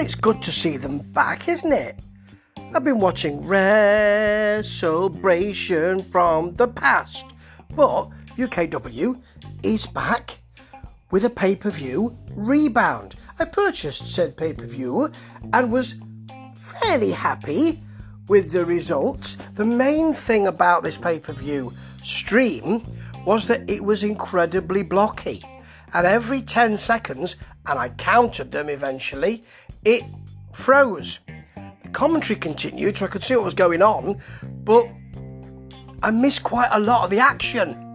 Well, 0.00 0.06
it's 0.06 0.14
good 0.14 0.40
to 0.44 0.50
see 0.50 0.78
them 0.78 1.00
back, 1.12 1.46
isn't 1.46 1.74
it? 1.74 1.98
I've 2.74 2.84
been 2.84 3.00
watching 3.00 3.42
Celebration 4.62 6.02
from 6.04 6.54
the 6.54 6.68
past, 6.68 7.26
but 7.76 8.08
UKW 8.38 9.20
is 9.62 9.84
back 9.84 10.38
with 11.10 11.26
a 11.26 11.28
pay 11.28 11.54
per 11.54 11.68
view 11.68 12.16
rebound. 12.34 13.16
I 13.38 13.44
purchased 13.44 14.06
said 14.06 14.38
pay 14.38 14.54
per 14.54 14.64
view 14.64 15.12
and 15.52 15.70
was 15.70 15.96
fairly 16.54 17.10
happy 17.10 17.82
with 18.26 18.52
the 18.52 18.64
results. 18.64 19.36
The 19.56 19.66
main 19.66 20.14
thing 20.14 20.46
about 20.46 20.82
this 20.82 20.96
pay 20.96 21.18
per 21.18 21.34
view 21.34 21.74
stream 22.02 22.82
was 23.26 23.48
that 23.48 23.68
it 23.68 23.84
was 23.84 24.02
incredibly 24.02 24.82
blocky. 24.82 25.44
And 25.92 26.06
every 26.06 26.40
10 26.40 26.76
seconds, 26.76 27.34
and 27.66 27.78
I 27.78 27.88
counted 27.88 28.52
them 28.52 28.68
eventually, 28.68 29.42
it 29.84 30.02
froze. 30.52 31.20
The 31.82 31.88
commentary 31.90 32.38
continued 32.38 32.98
so 32.98 33.06
I 33.06 33.08
could 33.08 33.24
see 33.24 33.34
what 33.34 33.44
was 33.44 33.54
going 33.54 33.82
on, 33.82 34.20
but 34.64 34.86
I 36.02 36.10
missed 36.10 36.42
quite 36.42 36.68
a 36.72 36.80
lot 36.80 37.04
of 37.04 37.10
the 37.10 37.18
action. 37.18 37.86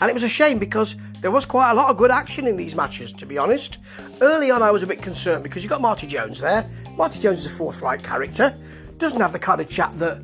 And 0.00 0.10
it 0.10 0.14
was 0.14 0.22
a 0.22 0.28
shame 0.28 0.58
because 0.58 0.96
there 1.20 1.30
was 1.30 1.44
quite 1.44 1.70
a 1.70 1.74
lot 1.74 1.90
of 1.90 1.96
good 1.96 2.10
action 2.10 2.46
in 2.46 2.56
these 2.56 2.74
matches, 2.74 3.12
to 3.14 3.26
be 3.26 3.38
honest. 3.38 3.78
Early 4.20 4.50
on, 4.50 4.62
I 4.62 4.70
was 4.70 4.82
a 4.82 4.86
bit 4.86 5.00
concerned 5.00 5.42
because 5.42 5.62
you 5.62 5.68
got 5.68 5.80
Marty 5.80 6.06
Jones 6.06 6.40
there. 6.40 6.68
Marty 6.96 7.18
Jones 7.18 7.40
is 7.40 7.46
a 7.46 7.50
forthright 7.50 8.02
character, 8.02 8.54
doesn't 8.98 9.20
have 9.20 9.32
the 9.32 9.38
kind 9.38 9.60
of 9.60 9.68
chat 9.68 9.98
that 9.98 10.20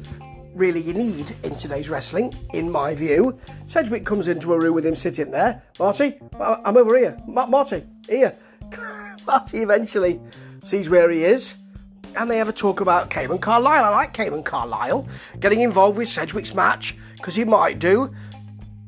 really 0.54 0.80
you 0.80 0.92
need 0.92 1.34
in 1.42 1.54
today's 1.56 1.88
wrestling, 1.88 2.34
in 2.52 2.70
my 2.70 2.94
view. 2.94 3.38
Sedgwick 3.66 4.04
comes 4.04 4.28
into 4.28 4.52
a 4.52 4.58
room 4.58 4.74
with 4.74 4.84
him 4.84 4.94
sitting 4.94 5.30
there. 5.30 5.62
Marty, 5.78 6.20
I'm 6.40 6.76
over 6.76 6.96
here. 6.98 7.18
Ma- 7.26 7.46
Marty, 7.46 7.84
here. 8.08 8.36
Marty 9.26 9.62
eventually 9.62 10.20
sees 10.62 10.88
where 10.88 11.10
he 11.10 11.24
is. 11.24 11.56
And 12.14 12.30
they 12.30 12.36
have 12.36 12.48
a 12.48 12.52
talk 12.52 12.80
about 12.80 13.08
Cayman 13.08 13.38
Carlisle. 13.38 13.84
I 13.84 13.88
like 13.88 14.12
Cayman 14.12 14.42
Carlisle 14.42 15.08
getting 15.40 15.60
involved 15.60 15.96
with 15.96 16.08
Sedgwick's 16.08 16.54
match 16.54 16.96
because 17.16 17.34
he 17.34 17.44
might 17.44 17.78
do. 17.78 18.14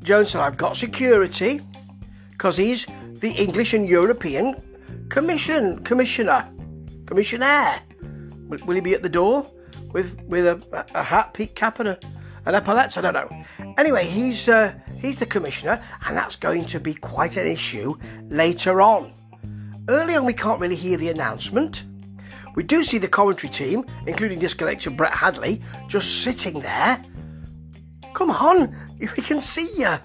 Jones 0.03 0.31
said, 0.31 0.43
I've 0.43 0.59
got 0.59 0.77
security 0.77 1.63
because 2.31 2.59
he's 2.59 2.87
the 3.15 3.31
English 3.31 3.73
and 3.73 3.89
European 3.89 4.55
Commission 5.09 5.83
Commissioner. 5.85 6.47
Commissioner. 7.07 7.81
Will, 8.49 8.59
will 8.67 8.75
he 8.75 8.83
be 8.83 8.93
at 8.93 9.03
the 9.03 9.09
door? 9.09 9.51
with 9.95 10.21
with 10.25 10.45
a, 10.47 10.87
a 10.95 11.03
hat, 11.03 11.33
peak 11.33 11.55
cap, 11.55 11.81
and 11.81 11.91
a, 11.91 11.99
an 12.45 12.55
epaulets. 12.55 12.99
I 12.99 13.01
don't 13.01 13.15
know. 13.15 13.45
Anyway, 13.79 14.05
he's 14.05 14.47
uh, 14.51 14.75
he's 15.01 15.17
the 15.19 15.25
commissioner, 15.25 15.83
and 16.07 16.15
that's 16.15 16.37
going 16.37 16.67
to 16.67 16.81
be 16.81 16.93
quite 16.93 17.39
an 17.39 17.47
issue 17.47 17.97
later 18.29 18.83
on. 18.83 19.15
Early 19.89 20.17
on, 20.17 20.25
we 20.25 20.33
can't 20.33 20.61
really 20.61 20.77
hear 20.77 20.97
the 20.97 21.11
announcement. 21.11 21.85
We 22.55 22.63
do 22.63 22.85
see 22.85 22.99
the 22.99 23.09
commentary 23.09 23.53
team, 23.53 23.85
including 24.07 24.39
disconnected 24.39 24.97
Brett 24.97 25.13
Hadley, 25.13 25.61
just 25.89 26.23
sitting 26.23 26.61
there. 26.61 27.05
Come 28.15 28.31
on, 28.31 28.75
if 28.99 29.17
we 29.17 29.23
can 29.23 29.41
see 29.41 29.69
you. 29.77 29.97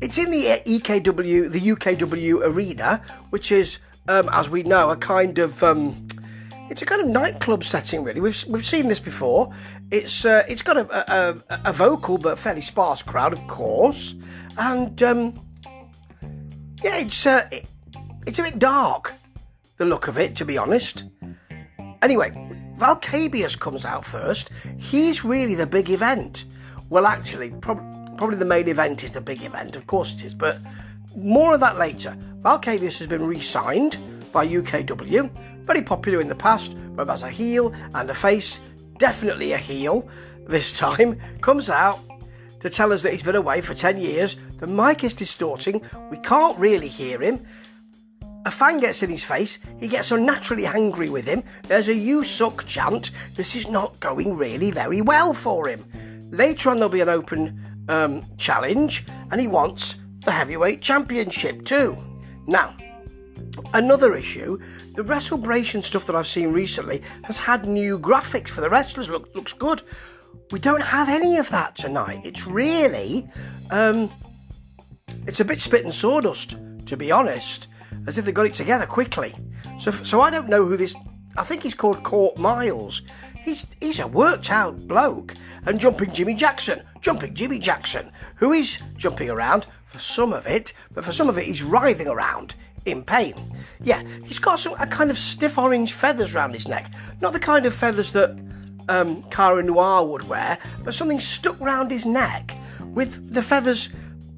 It's 0.00 0.18
in 0.18 0.30
the 0.30 0.62
EKW, 0.64 1.50
the 1.50 1.60
UKW 1.60 2.42
arena, 2.44 3.02
which 3.30 3.50
is, 3.50 3.78
um, 4.06 4.28
as 4.32 4.48
we 4.48 4.62
know, 4.62 4.90
a 4.90 4.96
kind 4.96 5.38
of 5.38 5.60
um, 5.64 6.06
it's 6.70 6.82
a 6.82 6.86
kind 6.86 7.00
of 7.00 7.08
nightclub 7.08 7.64
setting, 7.64 8.04
really. 8.04 8.20
We've 8.20 8.44
we've 8.46 8.66
seen 8.66 8.86
this 8.86 9.00
before. 9.00 9.52
It's 9.90 10.24
uh, 10.24 10.44
it's 10.48 10.62
got 10.62 10.76
a, 10.76 11.12
a, 11.12 11.60
a, 11.64 11.72
vocal 11.72 12.18
but 12.18 12.38
fairly 12.38 12.60
sparse 12.60 13.02
crowd, 13.02 13.32
of 13.32 13.44
course, 13.48 14.14
and 14.58 15.02
um, 15.02 15.34
yeah, 16.82 16.98
it's 16.98 17.26
uh, 17.26 17.48
it, 17.50 17.64
it's 18.28 18.38
a 18.38 18.42
bit 18.42 18.58
dark, 18.58 19.14
the 19.78 19.86
look 19.86 20.06
of 20.06 20.18
it, 20.18 20.36
to 20.36 20.44
be 20.44 20.58
honest. 20.58 21.04
Anyway, 22.02 22.30
Valkabius 22.76 23.58
comes 23.58 23.86
out 23.86 24.04
first. 24.04 24.50
He's 24.76 25.24
really 25.24 25.54
the 25.54 25.66
big 25.66 25.88
event. 25.88 26.44
Well, 26.90 27.06
actually, 27.06 27.50
prob- 27.50 28.18
probably 28.18 28.36
the 28.36 28.44
main 28.44 28.68
event 28.68 29.02
is 29.02 29.12
the 29.12 29.22
big 29.22 29.42
event, 29.42 29.76
of 29.76 29.86
course 29.86 30.12
it 30.12 30.24
is, 30.24 30.34
but 30.34 30.58
more 31.16 31.54
of 31.54 31.60
that 31.60 31.78
later. 31.78 32.14
Valkabius 32.42 32.98
has 32.98 33.06
been 33.06 33.26
re-signed 33.26 33.96
by 34.30 34.46
UKW 34.46 35.30
very 35.64 35.82
popular 35.82 36.20
in 36.20 36.28
the 36.28 36.34
past, 36.34 36.76
both 36.96 37.08
as 37.08 37.22
a 37.22 37.30
heel 37.30 37.74
and 37.94 38.10
a 38.10 38.14
face, 38.14 38.60
definitely 38.98 39.52
a 39.52 39.58
heel 39.58 40.06
this 40.46 40.72
time, 40.72 41.18
comes 41.40 41.70
out 41.70 42.00
to 42.60 42.68
tell 42.68 42.92
us 42.92 43.02
that 43.02 43.12
he's 43.12 43.22
been 43.22 43.36
away 43.36 43.62
for 43.62 43.72
10 43.72 43.98
years. 43.98 44.36
The 44.58 44.66
mic 44.66 45.02
is 45.02 45.14
distorting, 45.14 45.80
we 46.10 46.18
can't 46.18 46.58
really 46.58 46.88
hear 46.88 47.22
him. 47.22 47.46
A 48.44 48.50
fan 48.50 48.80
gets 48.80 49.02
in 49.02 49.10
his 49.10 49.24
face, 49.24 49.58
he 49.78 49.88
gets 49.88 50.10
unnaturally 50.10 50.66
angry 50.66 51.10
with 51.10 51.24
him. 51.24 51.42
There's 51.64 51.88
a 51.88 51.94
you 51.94 52.24
suck 52.24 52.66
chant. 52.66 53.10
This 53.34 53.54
is 53.54 53.68
not 53.68 53.98
going 54.00 54.36
really 54.36 54.70
very 54.70 55.00
well 55.00 55.34
for 55.34 55.68
him. 55.68 55.84
Later 56.30 56.70
on, 56.70 56.76
there'll 56.76 56.88
be 56.88 57.00
an 57.00 57.08
open 57.08 57.60
um, 57.88 58.24
challenge, 58.36 59.06
and 59.30 59.40
he 59.40 59.48
wants 59.48 59.96
the 60.24 60.32
heavyweight 60.32 60.80
championship 60.80 61.64
too. 61.64 61.96
Now, 62.46 62.74
Another 63.72 64.14
issue, 64.14 64.58
the 64.94 65.04
WrestleBration 65.04 65.82
stuff 65.82 66.06
that 66.06 66.16
I've 66.16 66.26
seen 66.26 66.52
recently 66.52 67.02
has 67.24 67.38
had 67.38 67.66
new 67.66 67.98
graphics 67.98 68.48
for 68.48 68.60
the 68.60 68.70
wrestlers. 68.70 69.08
Look, 69.08 69.34
looks 69.34 69.52
good. 69.52 69.82
We 70.50 70.58
don't 70.58 70.82
have 70.82 71.08
any 71.08 71.36
of 71.36 71.50
that 71.50 71.76
tonight. 71.76 72.22
It's 72.24 72.46
really, 72.46 73.28
um, 73.70 74.10
it's 75.26 75.40
a 75.40 75.44
bit 75.44 75.60
spit 75.60 75.84
and 75.84 75.92
sawdust, 75.92 76.56
to 76.86 76.96
be 76.96 77.12
honest, 77.12 77.66
as 78.06 78.18
if 78.18 78.24
they 78.24 78.32
got 78.32 78.46
it 78.46 78.54
together 78.54 78.86
quickly. 78.86 79.34
So, 79.78 79.90
so 79.90 80.20
I 80.20 80.30
don't 80.30 80.48
know 80.48 80.64
who 80.64 80.76
this. 80.76 80.94
I 81.36 81.44
think 81.44 81.62
he's 81.62 81.74
called 81.74 82.02
Court 82.02 82.36
Miles. 82.36 83.02
He's 83.42 83.66
he's 83.80 83.98
a 83.98 84.06
worked 84.06 84.50
out 84.50 84.86
bloke. 84.88 85.34
And 85.66 85.80
jumping 85.80 86.12
Jimmy 86.12 86.34
Jackson, 86.34 86.82
jumping 87.00 87.34
Jimmy 87.34 87.58
Jackson, 87.58 88.10
who 88.36 88.52
is 88.52 88.78
jumping 88.96 89.30
around 89.30 89.66
for 89.86 89.98
some 89.98 90.32
of 90.32 90.46
it, 90.46 90.72
but 90.92 91.04
for 91.04 91.12
some 91.12 91.28
of 91.28 91.38
it 91.38 91.46
he's 91.46 91.62
writhing 91.62 92.08
around 92.08 92.54
in 92.84 93.02
pain. 93.02 93.34
Yeah, 93.82 94.02
he's 94.24 94.38
got 94.38 94.58
some 94.58 94.74
a 94.78 94.86
kind 94.86 95.10
of 95.10 95.18
stiff 95.18 95.58
orange 95.58 95.92
feathers 95.92 96.34
around 96.34 96.54
his 96.54 96.68
neck. 96.68 96.92
Not 97.20 97.32
the 97.32 97.40
kind 97.40 97.66
of 97.66 97.74
feathers 97.74 98.12
that 98.12 98.38
um, 98.88 99.22
Cara 99.24 99.62
Noir 99.62 100.06
would 100.06 100.28
wear, 100.28 100.58
but 100.84 100.94
something 100.94 101.20
stuck 101.20 101.58
round 101.60 101.90
his 101.90 102.06
neck 102.06 102.58
with 102.80 103.32
the 103.32 103.42
feathers 103.42 103.90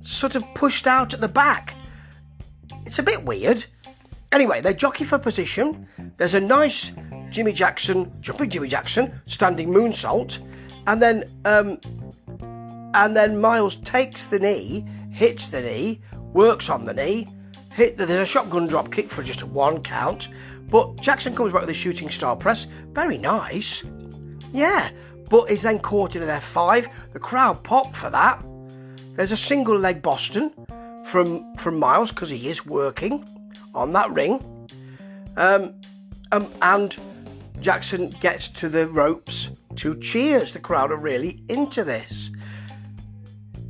sort 0.02 0.34
of 0.34 0.44
pushed 0.54 0.86
out 0.86 1.14
at 1.14 1.20
the 1.20 1.28
back. 1.28 1.74
It's 2.90 2.98
a 2.98 3.04
bit 3.04 3.24
weird. 3.24 3.66
Anyway, 4.32 4.60
they 4.60 4.74
jockey 4.74 5.04
for 5.04 5.16
position. 5.16 5.86
There's 6.16 6.34
a 6.34 6.40
nice 6.40 6.90
Jimmy 7.30 7.52
Jackson, 7.52 8.12
jumping 8.20 8.50
Jimmy 8.50 8.66
Jackson, 8.66 9.20
standing 9.26 9.68
moonsault, 9.68 10.40
and 10.88 11.00
then 11.00 11.22
um, 11.44 11.78
and 12.94 13.16
then 13.16 13.40
Miles 13.40 13.76
takes 13.76 14.26
the 14.26 14.40
knee, 14.40 14.84
hits 15.12 15.46
the 15.46 15.60
knee, 15.60 16.00
works 16.32 16.68
on 16.68 16.84
the 16.84 16.92
knee, 16.92 17.28
hit 17.70 17.96
the, 17.96 18.06
there's 18.06 18.28
a 18.28 18.32
shotgun 18.32 18.66
drop 18.66 18.90
kick 18.90 19.08
for 19.08 19.22
just 19.22 19.44
one 19.44 19.84
count, 19.84 20.28
but 20.68 21.00
Jackson 21.00 21.36
comes 21.36 21.52
back 21.52 21.60
with 21.60 21.70
a 21.70 21.74
shooting 21.74 22.10
star 22.10 22.34
press. 22.34 22.64
Very 22.90 23.18
nice. 23.18 23.84
Yeah, 24.52 24.90
but 25.28 25.48
is 25.48 25.62
then 25.62 25.78
caught 25.78 26.16
in 26.16 26.22
an 26.22 26.40
F5. 26.40 26.92
The 27.12 27.20
crowd 27.20 27.62
pop 27.62 27.94
for 27.94 28.10
that. 28.10 28.44
There's 29.14 29.30
a 29.30 29.36
single 29.36 29.78
leg 29.78 30.02
Boston 30.02 30.52
from 31.10 31.56
from 31.56 31.78
Miles 31.78 32.10
because 32.10 32.30
he 32.30 32.48
is 32.48 32.64
working 32.64 33.24
on 33.74 33.92
that 33.92 34.10
ring. 34.12 34.68
Um, 35.36 35.74
um, 36.32 36.52
and 36.62 36.96
Jackson 37.60 38.10
gets 38.20 38.48
to 38.48 38.68
the 38.68 38.86
ropes 38.86 39.50
to 39.76 39.98
cheers. 39.98 40.52
The 40.52 40.60
crowd 40.60 40.92
are 40.92 40.96
really 40.96 41.42
into 41.48 41.82
this. 41.82 42.30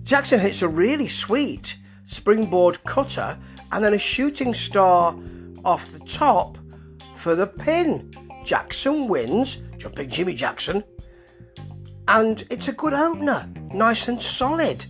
Jackson 0.02 0.40
hits 0.40 0.60
a 0.60 0.68
really 0.68 1.08
sweet 1.08 1.78
springboard 2.06 2.82
cutter 2.84 3.38
and 3.72 3.84
then 3.84 3.94
a 3.94 3.98
shooting 3.98 4.52
star 4.52 5.16
off 5.64 5.90
the 5.92 6.00
top 6.00 6.58
for 7.14 7.34
the 7.34 7.46
pin. 7.46 8.12
Jackson 8.44 9.08
wins, 9.08 9.58
jumping 9.78 10.08
Jimmy 10.10 10.34
Jackson, 10.34 10.82
and 12.08 12.44
it's 12.50 12.68
a 12.68 12.72
good 12.72 12.92
opener, 12.92 13.48
nice 13.72 14.08
and 14.08 14.20
solid. 14.20 14.84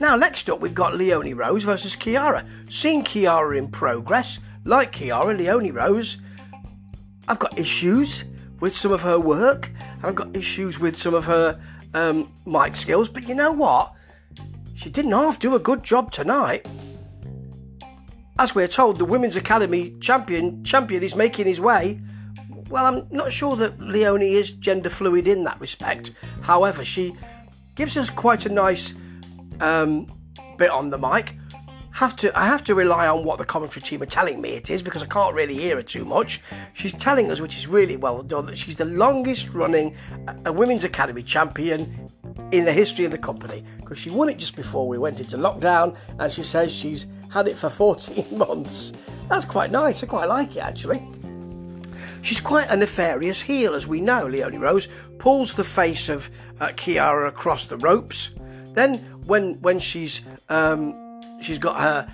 Now, 0.00 0.16
next 0.16 0.50
up, 0.50 0.60
we've 0.60 0.74
got 0.74 0.96
Leonie 0.96 1.34
Rose 1.34 1.64
versus 1.64 1.94
Kiara. 1.94 2.44
Seeing 2.70 3.04
Kiara 3.04 3.56
in 3.56 3.68
progress, 3.68 4.40
like 4.64 4.92
Kiara, 4.92 5.36
Leonie 5.36 5.70
Rose, 5.70 6.16
I've 7.28 7.38
got 7.38 7.58
issues 7.58 8.24
with 8.60 8.74
some 8.74 8.92
of 8.92 9.02
her 9.02 9.18
work, 9.18 9.70
and 9.78 10.04
I've 10.04 10.14
got 10.14 10.36
issues 10.36 10.78
with 10.78 10.96
some 10.96 11.14
of 11.14 11.24
her 11.24 11.60
um, 11.94 12.32
mic 12.46 12.76
skills, 12.76 13.08
but 13.08 13.28
you 13.28 13.34
know 13.34 13.52
what? 13.52 13.92
She 14.74 14.90
didn't 14.90 15.12
half 15.12 15.38
do 15.38 15.54
a 15.54 15.60
good 15.60 15.84
job 15.84 16.10
tonight. 16.10 16.66
As 18.38 18.54
we're 18.54 18.68
told, 18.68 18.98
the 18.98 19.04
Women's 19.04 19.36
Academy 19.36 19.94
champion 20.00 20.64
champion 20.64 21.02
is 21.02 21.14
making 21.14 21.46
his 21.46 21.60
way. 21.60 22.00
Well, 22.68 22.86
I'm 22.86 23.06
not 23.10 23.32
sure 23.32 23.54
that 23.56 23.78
Leonie 23.78 24.32
is 24.32 24.50
gender 24.50 24.90
fluid 24.90 25.28
in 25.28 25.44
that 25.44 25.60
respect. 25.60 26.12
However, 26.40 26.84
she 26.84 27.14
gives 27.74 27.96
us 27.96 28.10
quite 28.10 28.46
a 28.46 28.48
nice 28.48 28.94
um, 29.62 30.06
bit 30.58 30.70
on 30.70 30.90
the 30.90 30.98
mic. 30.98 31.36
have 31.92 32.16
to 32.16 32.38
I 32.38 32.46
have 32.46 32.64
to 32.64 32.74
rely 32.74 33.06
on 33.06 33.24
what 33.24 33.38
the 33.38 33.44
commentary 33.44 33.82
team 33.82 34.02
are 34.02 34.06
telling 34.06 34.40
me 34.40 34.50
it 34.50 34.68
is 34.70 34.82
because 34.82 35.02
I 35.02 35.06
can't 35.06 35.34
really 35.34 35.54
hear 35.54 35.78
it 35.78 35.88
too 35.88 36.04
much. 36.04 36.40
She's 36.74 36.92
telling 36.92 37.30
us, 37.30 37.40
which 37.40 37.56
is 37.56 37.66
really 37.66 37.96
well 37.96 38.22
done, 38.22 38.46
that 38.46 38.58
she's 38.58 38.76
the 38.76 38.84
longest 38.84 39.48
running 39.50 39.96
uh, 40.46 40.52
women's 40.52 40.84
academy 40.84 41.22
champion 41.22 42.10
in 42.50 42.64
the 42.64 42.72
history 42.72 43.04
of 43.04 43.10
the 43.10 43.18
company 43.18 43.64
because 43.80 43.98
she 43.98 44.10
won 44.10 44.28
it 44.28 44.36
just 44.36 44.56
before 44.56 44.86
we 44.86 44.98
went 44.98 45.20
into 45.20 45.36
lockdown, 45.38 45.96
and 46.18 46.30
she 46.32 46.42
says 46.42 46.72
she's 46.72 47.06
had 47.30 47.48
it 47.48 47.56
for 47.56 47.70
14 47.70 48.26
months. 48.36 48.92
That's 49.28 49.44
quite 49.44 49.70
nice. 49.70 50.02
I 50.02 50.06
quite 50.06 50.28
like 50.28 50.56
it 50.56 50.60
actually. 50.60 51.02
She's 52.22 52.40
quite 52.40 52.68
a 52.68 52.76
nefarious 52.76 53.40
heel, 53.40 53.74
as 53.74 53.86
we 53.86 54.00
know. 54.00 54.26
Leonie 54.26 54.58
Rose 54.58 54.88
pulls 55.18 55.54
the 55.54 55.64
face 55.64 56.08
of 56.08 56.30
uh, 56.60 56.68
Kiara 56.68 57.28
across 57.28 57.66
the 57.66 57.76
ropes. 57.78 58.30
Then, 58.74 59.11
when 59.24 59.54
when 59.60 59.78
she's 59.78 60.22
um, 60.48 60.94
she's 61.40 61.58
got 61.58 61.80
her 61.80 62.08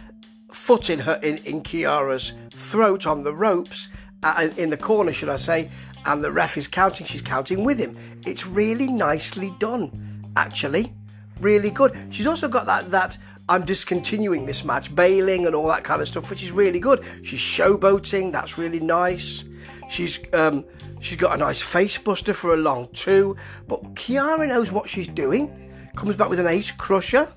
foot 0.53 0.91
in 0.91 1.01
her 1.01 1.19
in, 1.23 1.39
in 1.39 1.63
Kiara's 1.63 2.33
throat 2.51 3.07
on 3.07 3.23
the 3.23 3.35
ropes 3.35 3.89
uh, 4.23 4.49
in 4.57 4.71
the 4.71 4.77
corner, 4.77 5.13
should 5.13 5.29
I 5.29 5.37
say? 5.37 5.71
And 6.07 6.23
the 6.23 6.33
ref 6.33 6.57
is 6.57 6.69
counting. 6.69 7.07
She's 7.07 7.23
counting 7.23 7.65
with 7.65 7.79
him. 7.79 7.97
It's 8.27 8.47
really 8.47 8.87
nicely 8.87 9.55
done, 9.59 10.25
actually. 10.37 10.93
Really 11.41 11.71
good. 11.71 11.97
She's 12.11 12.27
also 12.27 12.49
got 12.49 12.67
that 12.67 12.91
that 12.91 13.19
I'm 13.49 13.65
discontinuing 13.65 14.45
this 14.45 14.65
match, 14.65 14.95
bailing 14.95 15.47
and 15.47 15.55
all 15.55 15.69
that 15.69 15.85
kind 15.85 16.03
of 16.03 16.09
stuff, 16.09 16.29
which 16.29 16.43
is 16.43 16.53
really 16.53 16.81
good. 16.81 17.05
She's 17.23 17.41
showboating. 17.41 18.33
That's 18.33 18.59
really 18.59 18.81
nice. 18.81 19.45
She's 19.89 20.19
um, 20.35 20.65
she's 21.01 21.17
got 21.17 21.35
a 21.35 21.37
nice 21.37 21.63
face 21.63 21.97
buster 21.97 22.35
for 22.35 22.53
a 22.53 22.57
long 22.57 22.89
two, 22.93 23.37
but 23.67 23.95
Kiara 23.95 24.47
knows 24.47 24.71
what 24.73 24.89
she's 24.89 25.09
doing. 25.09 25.68
Comes 25.97 26.17
back 26.17 26.29
with 26.29 26.41
an 26.41 26.47
ace 26.47 26.71
crusher, 26.71 27.33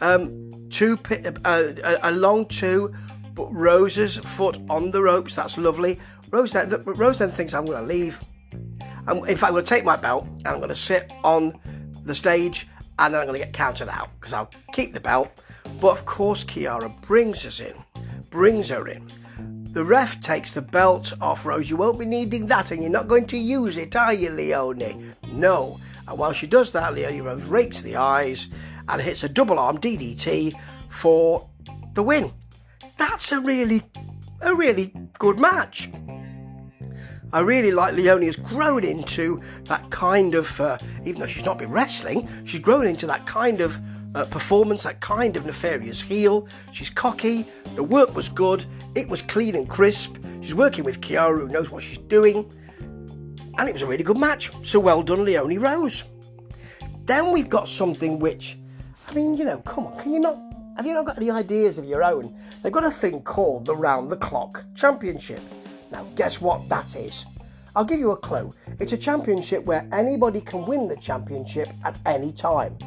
um, 0.00 0.68
two 0.70 0.98
uh, 1.44 1.72
a, 1.84 1.98
a 2.02 2.12
long 2.12 2.46
two, 2.46 2.94
but 3.34 3.52
Rose's 3.52 4.16
foot 4.18 4.58
on 4.70 4.90
the 4.90 5.02
ropes. 5.02 5.34
That's 5.34 5.58
lovely. 5.58 5.98
Rose 6.30 6.52
then, 6.52 6.70
Rose 6.84 7.18
then 7.18 7.30
thinks 7.30 7.54
I'm 7.54 7.64
going 7.64 7.80
to 7.80 7.86
leave. 7.86 8.20
I'm, 9.06 9.18
in 9.24 9.36
fact, 9.36 9.44
I'm 9.44 9.52
going 9.52 9.64
to 9.64 9.68
take 9.68 9.84
my 9.84 9.96
belt 9.96 10.26
and 10.26 10.48
I'm 10.48 10.58
going 10.58 10.68
to 10.68 10.76
sit 10.76 11.10
on 11.24 11.58
the 12.04 12.14
stage 12.14 12.68
and 12.98 13.14
then 13.14 13.20
I'm 13.20 13.26
going 13.26 13.38
to 13.38 13.44
get 13.44 13.54
counted 13.54 13.88
out 13.88 14.10
because 14.20 14.32
I'll 14.32 14.50
keep 14.72 14.92
the 14.92 15.00
belt. 15.00 15.28
But 15.80 15.92
of 15.92 16.04
course, 16.04 16.44
Kiara 16.44 17.00
brings 17.02 17.46
us 17.46 17.60
in, 17.60 17.74
brings 18.30 18.68
her 18.68 18.86
in. 18.88 19.10
The 19.72 19.84
ref 19.84 20.20
takes 20.20 20.50
the 20.50 20.62
belt 20.62 21.12
off 21.20 21.46
Rose. 21.46 21.70
You 21.70 21.76
won't 21.76 21.98
be 21.98 22.06
needing 22.06 22.46
that, 22.46 22.70
and 22.70 22.82
you're 22.82 22.90
not 22.90 23.06
going 23.06 23.26
to 23.28 23.38
use 23.38 23.76
it, 23.76 23.94
are 23.94 24.14
you, 24.14 24.30
Leonie? 24.30 25.12
No. 25.30 25.78
And 26.08 26.18
while 26.18 26.32
she 26.32 26.46
does 26.46 26.72
that, 26.72 26.94
Leonie 26.94 27.20
Rose 27.20 27.44
rakes 27.44 27.82
the 27.82 27.96
eyes 27.96 28.48
and 28.88 29.00
hits 29.00 29.22
a 29.22 29.28
double 29.28 29.58
arm 29.58 29.78
DDT 29.78 30.58
for 30.88 31.48
the 31.92 32.02
win. 32.02 32.32
That's 32.96 33.30
a 33.30 33.40
really, 33.40 33.82
a 34.40 34.54
really 34.54 34.94
good 35.18 35.38
match. 35.38 35.90
I 37.30 37.40
really 37.40 37.72
like 37.72 37.94
Leonie 37.94 38.24
has 38.24 38.36
grown 38.36 38.84
into 38.84 39.42
that 39.64 39.90
kind 39.90 40.34
of, 40.34 40.58
uh, 40.62 40.78
even 41.04 41.20
though 41.20 41.26
she's 41.26 41.44
not 41.44 41.58
been 41.58 41.70
wrestling, 41.70 42.26
she's 42.46 42.60
grown 42.60 42.86
into 42.86 43.06
that 43.06 43.26
kind 43.26 43.60
of 43.60 43.76
uh, 44.14 44.24
performance, 44.24 44.84
that 44.84 45.00
kind 45.00 45.36
of 45.36 45.44
nefarious 45.44 46.00
heel. 46.00 46.48
She's 46.72 46.88
cocky, 46.88 47.46
the 47.74 47.84
work 47.84 48.14
was 48.14 48.30
good, 48.30 48.64
it 48.94 49.06
was 49.10 49.20
clean 49.20 49.54
and 49.54 49.68
crisp. 49.68 50.16
She's 50.40 50.54
working 50.54 50.84
with 50.84 51.02
Kiara, 51.02 51.38
who 51.38 51.48
knows 51.48 51.70
what 51.70 51.82
she's 51.82 51.98
doing, 51.98 52.50
and 53.58 53.68
it 53.68 53.72
was 53.72 53.82
a 53.82 53.86
really 53.86 54.04
good 54.04 54.16
match. 54.16 54.50
So 54.64 54.80
well 54.80 55.02
done, 55.02 55.24
Leonie 55.24 55.58
Rose. 55.58 56.04
Then 57.04 57.32
we've 57.32 57.48
got 57.48 57.68
something 57.68 58.18
which, 58.18 58.58
I 59.08 59.14
mean, 59.14 59.36
you 59.36 59.44
know, 59.44 59.58
come 59.58 59.86
on, 59.86 59.98
can 60.00 60.12
you 60.12 60.20
not? 60.20 60.38
Have 60.76 60.86
you 60.86 60.94
not 60.94 61.06
got 61.06 61.16
any 61.16 61.30
ideas 61.30 61.76
of 61.76 61.84
your 61.84 62.04
own? 62.04 62.38
They've 62.62 62.72
got 62.72 62.84
a 62.84 62.90
thing 62.90 63.22
called 63.22 63.66
the 63.66 63.76
Round 63.76 64.10
the 64.10 64.16
Clock 64.16 64.64
Championship. 64.74 65.40
Now, 65.90 66.04
guess 66.14 66.40
what 66.40 66.68
that 66.68 66.94
is? 66.94 67.24
I'll 67.74 67.84
give 67.84 67.98
you 67.98 68.12
a 68.12 68.16
clue. 68.16 68.54
It's 68.78 68.92
a 68.92 68.96
championship 68.96 69.64
where 69.64 69.88
anybody 69.92 70.40
can 70.40 70.64
win 70.66 70.86
the 70.86 70.96
championship 70.96 71.68
at 71.84 71.98
any 72.06 72.32
time 72.32 72.78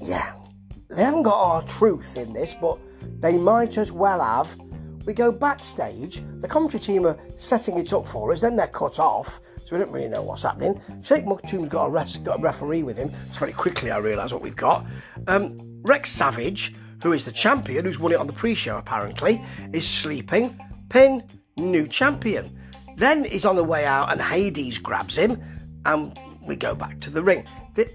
yeah, 0.00 0.32
they 0.88 1.04
haven't 1.04 1.22
got 1.22 1.36
our 1.36 1.62
truth 1.62 2.16
in 2.16 2.32
this, 2.32 2.54
but 2.54 2.78
they 3.20 3.36
might 3.36 3.78
as 3.78 3.92
well 3.92 4.20
have. 4.20 4.58
We 5.06 5.14
go 5.14 5.32
backstage, 5.32 6.22
the 6.40 6.48
commentary 6.48 6.80
team 6.80 7.06
are 7.06 7.18
setting 7.36 7.78
it 7.78 7.92
up 7.92 8.06
for 8.06 8.32
us, 8.32 8.40
then 8.40 8.56
they're 8.56 8.66
cut 8.66 8.98
off, 8.98 9.40
so 9.64 9.76
we 9.76 9.78
don't 9.78 9.92
really 9.92 10.08
know 10.08 10.22
what's 10.22 10.42
happening. 10.42 10.80
Sheikh 11.02 11.24
Maktoum's 11.24 11.68
got 11.68 11.86
a, 11.86 11.90
res- 11.90 12.18
got 12.18 12.38
a 12.38 12.42
referee 12.42 12.82
with 12.82 12.96
him, 12.96 13.10
so 13.32 13.40
very 13.40 13.52
quickly 13.52 13.90
I 13.90 13.98
realise 13.98 14.32
what 14.32 14.42
we've 14.42 14.56
got. 14.56 14.84
Um, 15.26 15.58
Rex 15.82 16.10
Savage, 16.10 16.74
who 17.02 17.12
is 17.12 17.24
the 17.24 17.32
champion, 17.32 17.84
who's 17.84 17.98
won 17.98 18.12
it 18.12 18.18
on 18.18 18.26
the 18.26 18.32
pre 18.32 18.54
show 18.54 18.76
apparently, 18.76 19.42
is 19.72 19.88
sleeping. 19.88 20.58
Pin, 20.90 21.22
new 21.56 21.86
champion. 21.86 22.56
Then 22.96 23.24
he's 23.24 23.44
on 23.44 23.56
the 23.56 23.64
way 23.64 23.86
out, 23.86 24.12
and 24.12 24.20
Hades 24.20 24.78
grabs 24.78 25.16
him, 25.16 25.40
and 25.86 26.18
we 26.46 26.56
go 26.56 26.74
back 26.74 27.00
to 27.00 27.10
the 27.10 27.22
ring. 27.22 27.44
The, 27.74 27.88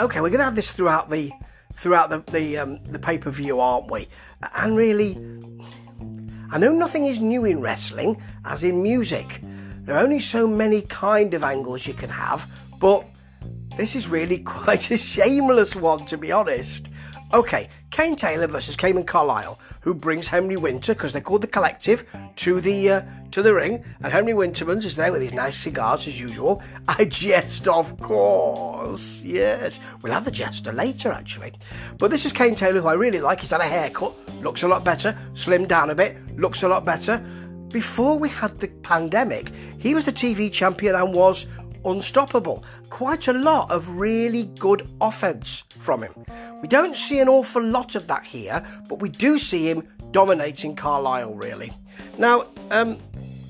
okay, 0.00 0.20
we're 0.20 0.30
going 0.30 0.38
to 0.38 0.44
have 0.44 0.56
this 0.56 0.70
throughout 0.72 1.10
the 1.10 1.30
throughout 1.74 2.08
the 2.08 2.24
the, 2.32 2.56
um, 2.56 2.82
the 2.84 2.98
pay 2.98 3.18
per 3.18 3.30
view, 3.30 3.60
aren't 3.60 3.90
we? 3.90 4.08
And 4.54 4.76
really, 4.76 5.14
I 6.50 6.58
know 6.58 6.72
nothing 6.72 7.06
is 7.06 7.20
new 7.20 7.44
in 7.44 7.60
wrestling, 7.60 8.22
as 8.44 8.62
in 8.62 8.82
music. 8.82 9.40
There 9.84 9.96
are 9.96 10.02
only 10.02 10.20
so 10.20 10.46
many 10.46 10.82
kind 10.82 11.34
of 11.34 11.42
angles 11.42 11.86
you 11.86 11.94
can 11.94 12.10
have, 12.10 12.50
but 12.78 13.06
this 13.76 13.96
is 13.96 14.08
really 14.08 14.38
quite 14.44 14.90
a 14.90 14.96
shameless 14.96 15.74
one, 15.74 16.06
to 16.06 16.16
be 16.16 16.32
honest. 16.32 16.88
Okay, 17.34 17.68
Kane 17.90 18.14
Taylor 18.14 18.46
versus 18.46 18.76
Cayman 18.76 19.02
Carlisle, 19.02 19.58
who 19.80 19.94
brings 19.94 20.28
Henry 20.28 20.56
Winter, 20.56 20.94
because 20.94 21.12
they're 21.12 21.20
called 21.20 21.40
the 21.40 21.48
Collective, 21.48 22.08
to 22.36 22.60
the 22.60 22.90
uh, 22.90 23.02
to 23.32 23.42
the 23.42 23.52
ring, 23.52 23.84
and 24.00 24.12
Henry 24.12 24.32
Wintermans 24.32 24.84
is 24.84 24.94
there 24.94 25.10
with 25.10 25.22
his 25.22 25.32
nice 25.32 25.58
cigars 25.58 26.06
as 26.06 26.20
usual. 26.20 26.62
I 26.88 27.04
jest, 27.04 27.66
of 27.66 27.98
course. 28.00 29.22
Yes, 29.22 29.80
we'll 30.02 30.12
have 30.12 30.24
the 30.24 30.30
jester 30.30 30.72
later, 30.72 31.10
actually. 31.10 31.52
But 31.98 32.12
this 32.12 32.24
is 32.24 32.32
Kane 32.32 32.54
Taylor, 32.54 32.80
who 32.80 32.86
I 32.86 32.94
really 32.94 33.20
like. 33.20 33.40
He's 33.40 33.50
had 33.50 33.60
a 33.60 33.64
haircut, 33.64 34.14
looks 34.40 34.62
a 34.62 34.68
lot 34.68 34.84
better, 34.84 35.18
slimmed 35.32 35.68
down 35.68 35.90
a 35.90 35.96
bit, 35.96 36.16
looks 36.38 36.62
a 36.62 36.68
lot 36.68 36.84
better. 36.84 37.18
Before 37.68 38.16
we 38.16 38.28
had 38.28 38.58
the 38.60 38.68
pandemic, 38.68 39.50
he 39.78 39.94
was 39.94 40.04
the 40.04 40.12
TV 40.12 40.50
champion 40.50 40.94
and 40.94 41.12
was 41.12 41.46
unstoppable. 41.86 42.64
Quite 42.90 43.28
a 43.28 43.32
lot 43.32 43.70
of 43.70 43.88
really 43.96 44.44
good 44.58 44.88
offense 45.00 45.62
from 45.78 46.02
him. 46.02 46.24
We 46.60 46.68
don't 46.68 46.96
see 46.96 47.20
an 47.20 47.28
awful 47.28 47.62
lot 47.62 47.94
of 47.94 48.06
that 48.08 48.24
here, 48.24 48.64
but 48.88 49.00
we 49.00 49.08
do 49.08 49.38
see 49.38 49.70
him 49.70 49.88
dominating 50.10 50.76
Carlisle 50.76 51.34
really. 51.34 51.72
Now, 52.18 52.46
um, 52.70 52.98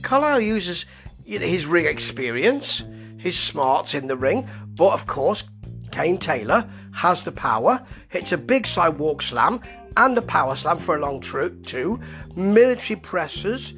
Carlisle 0.03 0.41
uses 0.41 0.87
his 1.25 1.67
ring 1.67 1.87
experience, 1.87 2.83
his 3.19 3.39
smarts 3.39 3.95
in 3.95 4.07
the 4.07 4.17
ring, 4.17 4.49
but 4.75 4.93
of 4.93 5.07
course, 5.07 5.45
Kane 5.91 6.19
Taylor 6.19 6.69
has 6.93 7.23
the 7.23 7.33
power, 7.33 7.85
hits 8.09 8.33
a 8.33 8.39
big 8.39 8.67
sidewalk 8.67 9.23
slam 9.23 9.61
and 9.97 10.17
a 10.19 10.23
power 10.23 10.55
slam 10.55 10.79
for 10.79 10.97
a 10.97 11.01
long 11.01 11.21
trip 11.21 11.65
too, 11.65 11.99
military 12.35 13.01
presses, 13.01 13.73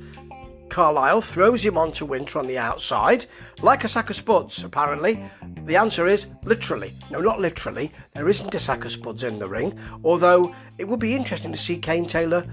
Carlisle 0.70 1.22
throws 1.22 1.64
him 1.64 1.76
onto 1.76 2.04
Winter 2.04 2.38
on 2.38 2.46
the 2.46 2.58
outside, 2.58 3.26
like 3.62 3.84
a 3.84 3.88
sack 3.88 4.10
of 4.10 4.16
spuds, 4.16 4.62
apparently. 4.62 5.22
The 5.64 5.76
answer 5.76 6.06
is 6.06 6.26
literally. 6.44 6.94
No, 7.10 7.20
not 7.20 7.40
literally. 7.40 7.92
There 8.14 8.28
isn't 8.28 8.54
a 8.54 8.58
sack 8.58 8.84
of 8.84 8.92
spuds 8.92 9.24
in 9.24 9.38
the 9.38 9.48
ring, 9.48 9.78
although 10.04 10.54
it 10.78 10.86
would 10.86 11.00
be 11.00 11.14
interesting 11.14 11.52
to 11.52 11.58
see 11.58 11.76
Kane 11.76 12.06
Taylor 12.06 12.46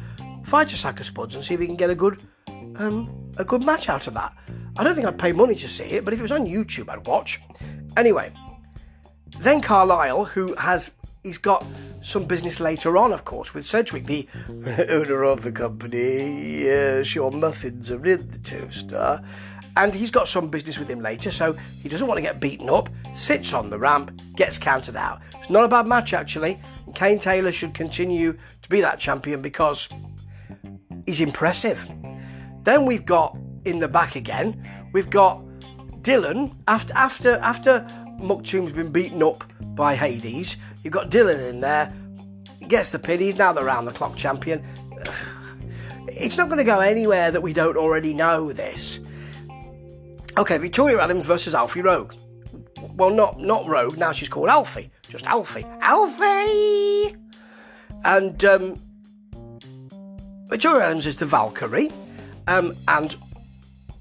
fight 0.43 0.71
a 0.71 0.75
sack 0.75 0.99
of 0.99 1.05
spuds 1.05 1.35
and 1.35 1.43
see 1.43 1.53
if 1.53 1.59
he 1.59 1.67
can 1.67 1.75
get 1.75 1.89
a 1.89 1.95
good 1.95 2.21
um, 2.77 3.31
a 3.37 3.45
good 3.45 3.63
match 3.63 3.89
out 3.89 4.07
of 4.07 4.13
that. 4.15 4.33
I 4.77 4.83
don't 4.83 4.95
think 4.95 5.07
I'd 5.07 5.17
pay 5.17 5.31
money 5.31 5.55
to 5.55 5.67
see 5.67 5.85
it, 5.85 6.05
but 6.05 6.13
if 6.13 6.19
it 6.19 6.23
was 6.23 6.31
on 6.31 6.45
YouTube, 6.45 6.89
I'd 6.89 7.07
watch. 7.07 7.41
Anyway, 7.95 8.31
then 9.39 9.61
Carlisle, 9.61 10.25
who 10.25 10.53
has 10.55 10.91
he's 11.25 11.37
got 11.39 11.65
some 12.01 12.25
business 12.25 12.59
later 12.59 12.97
on, 12.97 13.11
of 13.11 13.25
course, 13.25 13.53
with 13.53 13.65
Sedgwick, 13.65 14.05
the 14.05 14.27
owner 14.89 15.23
of 15.23 15.41
the 15.41 15.51
company. 15.51 16.61
Yes, 16.63 17.15
your 17.15 17.31
muffins 17.31 17.91
are 17.91 18.05
in 18.05 18.29
the 18.29 18.37
toaster. 18.37 19.21
And 19.75 19.93
he's 19.93 20.11
got 20.11 20.29
some 20.29 20.49
business 20.49 20.77
with 20.77 20.89
him 20.89 21.01
later, 21.01 21.31
so 21.31 21.53
he 21.81 21.89
doesn't 21.89 22.07
want 22.07 22.17
to 22.17 22.21
get 22.21 22.39
beaten 22.39 22.69
up, 22.69 22.89
sits 23.13 23.51
on 23.53 23.69
the 23.69 23.77
ramp, 23.77 24.17
gets 24.35 24.57
counted 24.57 24.95
out. 24.95 25.19
It's 25.33 25.49
not 25.49 25.65
a 25.65 25.67
bad 25.67 25.87
match, 25.87 26.13
actually. 26.13 26.61
And 26.85 26.95
Kane 26.95 27.19
Taylor 27.19 27.51
should 27.51 27.73
continue 27.73 28.37
to 28.61 28.69
be 28.69 28.79
that 28.81 28.99
champion 28.99 29.41
because 29.41 29.89
he's 31.05 31.19
impressive. 31.19 31.85
Then 32.61 32.85
we've 32.85 33.05
got 33.05 33.35
in 33.65 33.79
the 33.79 33.87
back 33.87 34.15
again, 34.15 34.65
we've 34.93 35.09
got 35.09 35.43
Dylan 36.03 36.55
after 36.67 36.93
after 36.93 37.31
after 37.41 38.04
Maktoum's 38.19 38.71
been 38.71 38.91
beaten 38.91 39.21
up 39.21 39.43
by 39.75 39.95
Hades. 39.95 40.57
You've 40.83 40.93
got 40.93 41.09
Dylan 41.09 41.49
in 41.49 41.59
there. 41.59 41.91
He 42.59 42.65
gets 42.65 42.89
the 42.89 42.99
pin. 42.99 43.19
He's 43.19 43.37
now 43.37 43.53
the 43.53 43.63
round 43.63 43.87
the 43.87 43.91
clock 43.91 44.15
champion. 44.15 44.63
It's 46.07 46.37
not 46.37 46.47
going 46.47 46.59
to 46.59 46.63
go 46.63 46.79
anywhere 46.79 47.31
that 47.31 47.41
we 47.41 47.51
don't 47.53 47.77
already 47.77 48.13
know 48.13 48.53
this. 48.53 48.99
Okay, 50.37 50.57
Victoria 50.57 51.01
Adams 51.01 51.25
versus 51.25 51.53
Alfie 51.53 51.81
Rogue. 51.81 52.13
Well, 52.95 53.09
not 53.09 53.39
not 53.39 53.65
Rogue. 53.65 53.97
Now 53.97 54.11
she's 54.11 54.29
called 54.29 54.49
Alfie. 54.49 54.91
Just 55.09 55.25
Alfie. 55.25 55.65
Alfie. 55.81 57.15
And 58.03 58.43
um, 58.45 58.79
Victoria 60.47 60.85
Adams 60.85 61.05
is 61.05 61.17
the 61.17 61.25
Valkyrie, 61.25 61.91
um, 62.47 62.75
and 62.87 63.15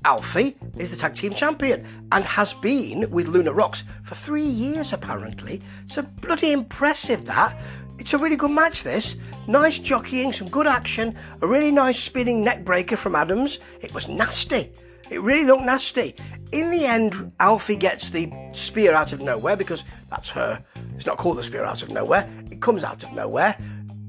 Alfie 0.05 0.57
is 0.77 0.91
the 0.91 0.97
tag 0.97 1.15
team 1.15 1.35
champion 1.35 1.85
and 2.13 2.25
has 2.25 2.53
been 2.53 3.11
with 3.11 3.29
Luna 3.29 3.53
Rocks 3.53 3.85
for 4.03 4.15
three 4.15 4.47
years 4.47 4.93
apparently. 4.93 5.61
So 5.87 6.03
bloody 6.03 6.53
impressive 6.53 7.25
that. 7.27 7.59
It's 7.99 8.13
a 8.13 8.19
really 8.19 8.37
good 8.37 8.51
match, 8.51 8.83
this. 8.83 9.17
Nice 9.47 9.79
jockeying, 9.79 10.33
some 10.33 10.49
good 10.49 10.67
action, 10.67 11.17
a 11.43 11.47
really 11.47 11.71
nice 11.71 11.99
spinning 11.99 12.43
neck 12.43 12.65
breaker 12.65 12.97
from 12.97 13.15
Adams. 13.15 13.61
It 13.81 13.95
was 13.95 14.09
nasty. 14.09 14.73
It 15.11 15.21
really 15.21 15.45
looked 15.45 15.65
nasty. 15.65 16.15
In 16.53 16.71
the 16.71 16.87
end, 16.87 17.33
Alfie 17.41 17.77
gets 17.77 18.11
the 18.11 18.33
spear 18.53 18.95
out 18.95 19.13
of 19.13 19.21
nowhere 19.21 19.57
because 19.57 19.85
that's 20.11 20.31
her. 20.31 20.65
It's 20.97 21.07
not 21.07 21.19
called 21.19 21.39
the 21.39 21.43
spear 21.43 21.65
out 21.65 21.83
of 21.83 21.91
nowhere, 21.91 22.29
it 22.51 22.61
comes 22.61 22.85
out 22.85 23.03
of 23.05 23.13
nowhere. 23.13 23.57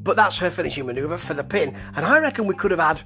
But 0.02 0.16
that's 0.16 0.38
her 0.38 0.52
finishing 0.52 0.86
maneuver 0.86 1.18
for 1.18 1.34
the 1.34 1.44
pin. 1.44 1.76
And 1.96 2.06
I 2.06 2.20
reckon 2.20 2.46
we 2.46 2.54
could 2.54 2.72
have 2.72 2.80
had 2.80 3.02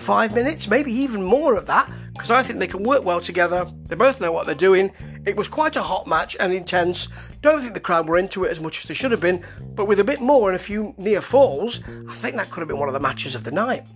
five 0.00 0.34
minutes, 0.34 0.66
maybe 0.66 0.92
even 0.92 1.22
more 1.22 1.54
of 1.54 1.66
that, 1.66 1.90
because 2.12 2.30
I 2.30 2.42
think 2.42 2.58
they 2.58 2.66
can 2.66 2.82
work 2.82 3.04
well 3.04 3.20
together. 3.20 3.70
They 3.86 3.94
both 3.94 4.20
know 4.20 4.32
what 4.32 4.46
they're 4.46 4.54
doing. 4.54 4.90
It 5.26 5.36
was 5.36 5.46
quite 5.46 5.76
a 5.76 5.82
hot 5.82 6.06
match 6.06 6.36
and 6.40 6.52
intense. 6.52 7.08
Don't 7.42 7.60
think 7.60 7.74
the 7.74 7.80
crowd 7.80 8.08
were 8.08 8.18
into 8.18 8.44
it 8.44 8.50
as 8.50 8.60
much 8.60 8.78
as 8.78 8.84
they 8.84 8.94
should 8.94 9.10
have 9.10 9.20
been, 9.20 9.44
but 9.74 9.86
with 9.86 10.00
a 10.00 10.04
bit 10.04 10.20
more 10.20 10.50
and 10.50 10.56
a 10.56 10.62
few 10.62 10.94
near 10.98 11.20
falls, 11.20 11.80
I 12.08 12.14
think 12.14 12.36
that 12.36 12.50
could 12.50 12.60
have 12.60 12.68
been 12.68 12.78
one 12.78 12.88
of 12.88 12.94
the 12.94 13.00
matches 13.00 13.34
of 13.34 13.44
the 13.44 13.50
night. 13.50 13.86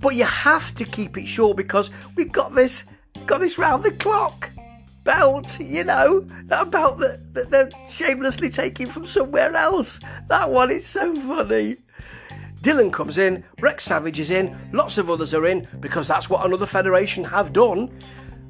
But 0.00 0.14
you 0.14 0.24
have 0.24 0.74
to 0.76 0.84
keep 0.84 1.16
it 1.18 1.26
short 1.26 1.56
because 1.56 1.90
we've 2.16 2.32
got 2.32 2.54
this, 2.54 2.84
we've 3.16 3.26
got 3.26 3.40
this 3.40 3.58
round 3.58 3.84
the 3.84 3.92
clock 3.92 4.50
belt, 5.04 5.58
you 5.58 5.84
know, 5.84 6.20
that 6.44 6.70
belt 6.70 6.98
that, 6.98 7.34
that 7.34 7.50
they're 7.50 7.70
shamelessly 7.88 8.50
taking 8.50 8.88
from 8.88 9.06
somewhere 9.06 9.54
else. 9.54 10.00
That 10.28 10.50
one 10.50 10.70
is 10.70 10.86
so 10.86 11.14
funny. 11.16 11.76
Dylan 12.62 12.92
comes 12.92 13.16
in, 13.16 13.42
Rex 13.60 13.84
Savage 13.84 14.20
is 14.20 14.30
in, 14.30 14.70
lots 14.72 14.98
of 14.98 15.08
others 15.08 15.32
are 15.32 15.46
in 15.46 15.66
because 15.80 16.06
that's 16.06 16.28
what 16.28 16.44
another 16.44 16.66
federation 16.66 17.24
have 17.24 17.52
done. 17.52 17.88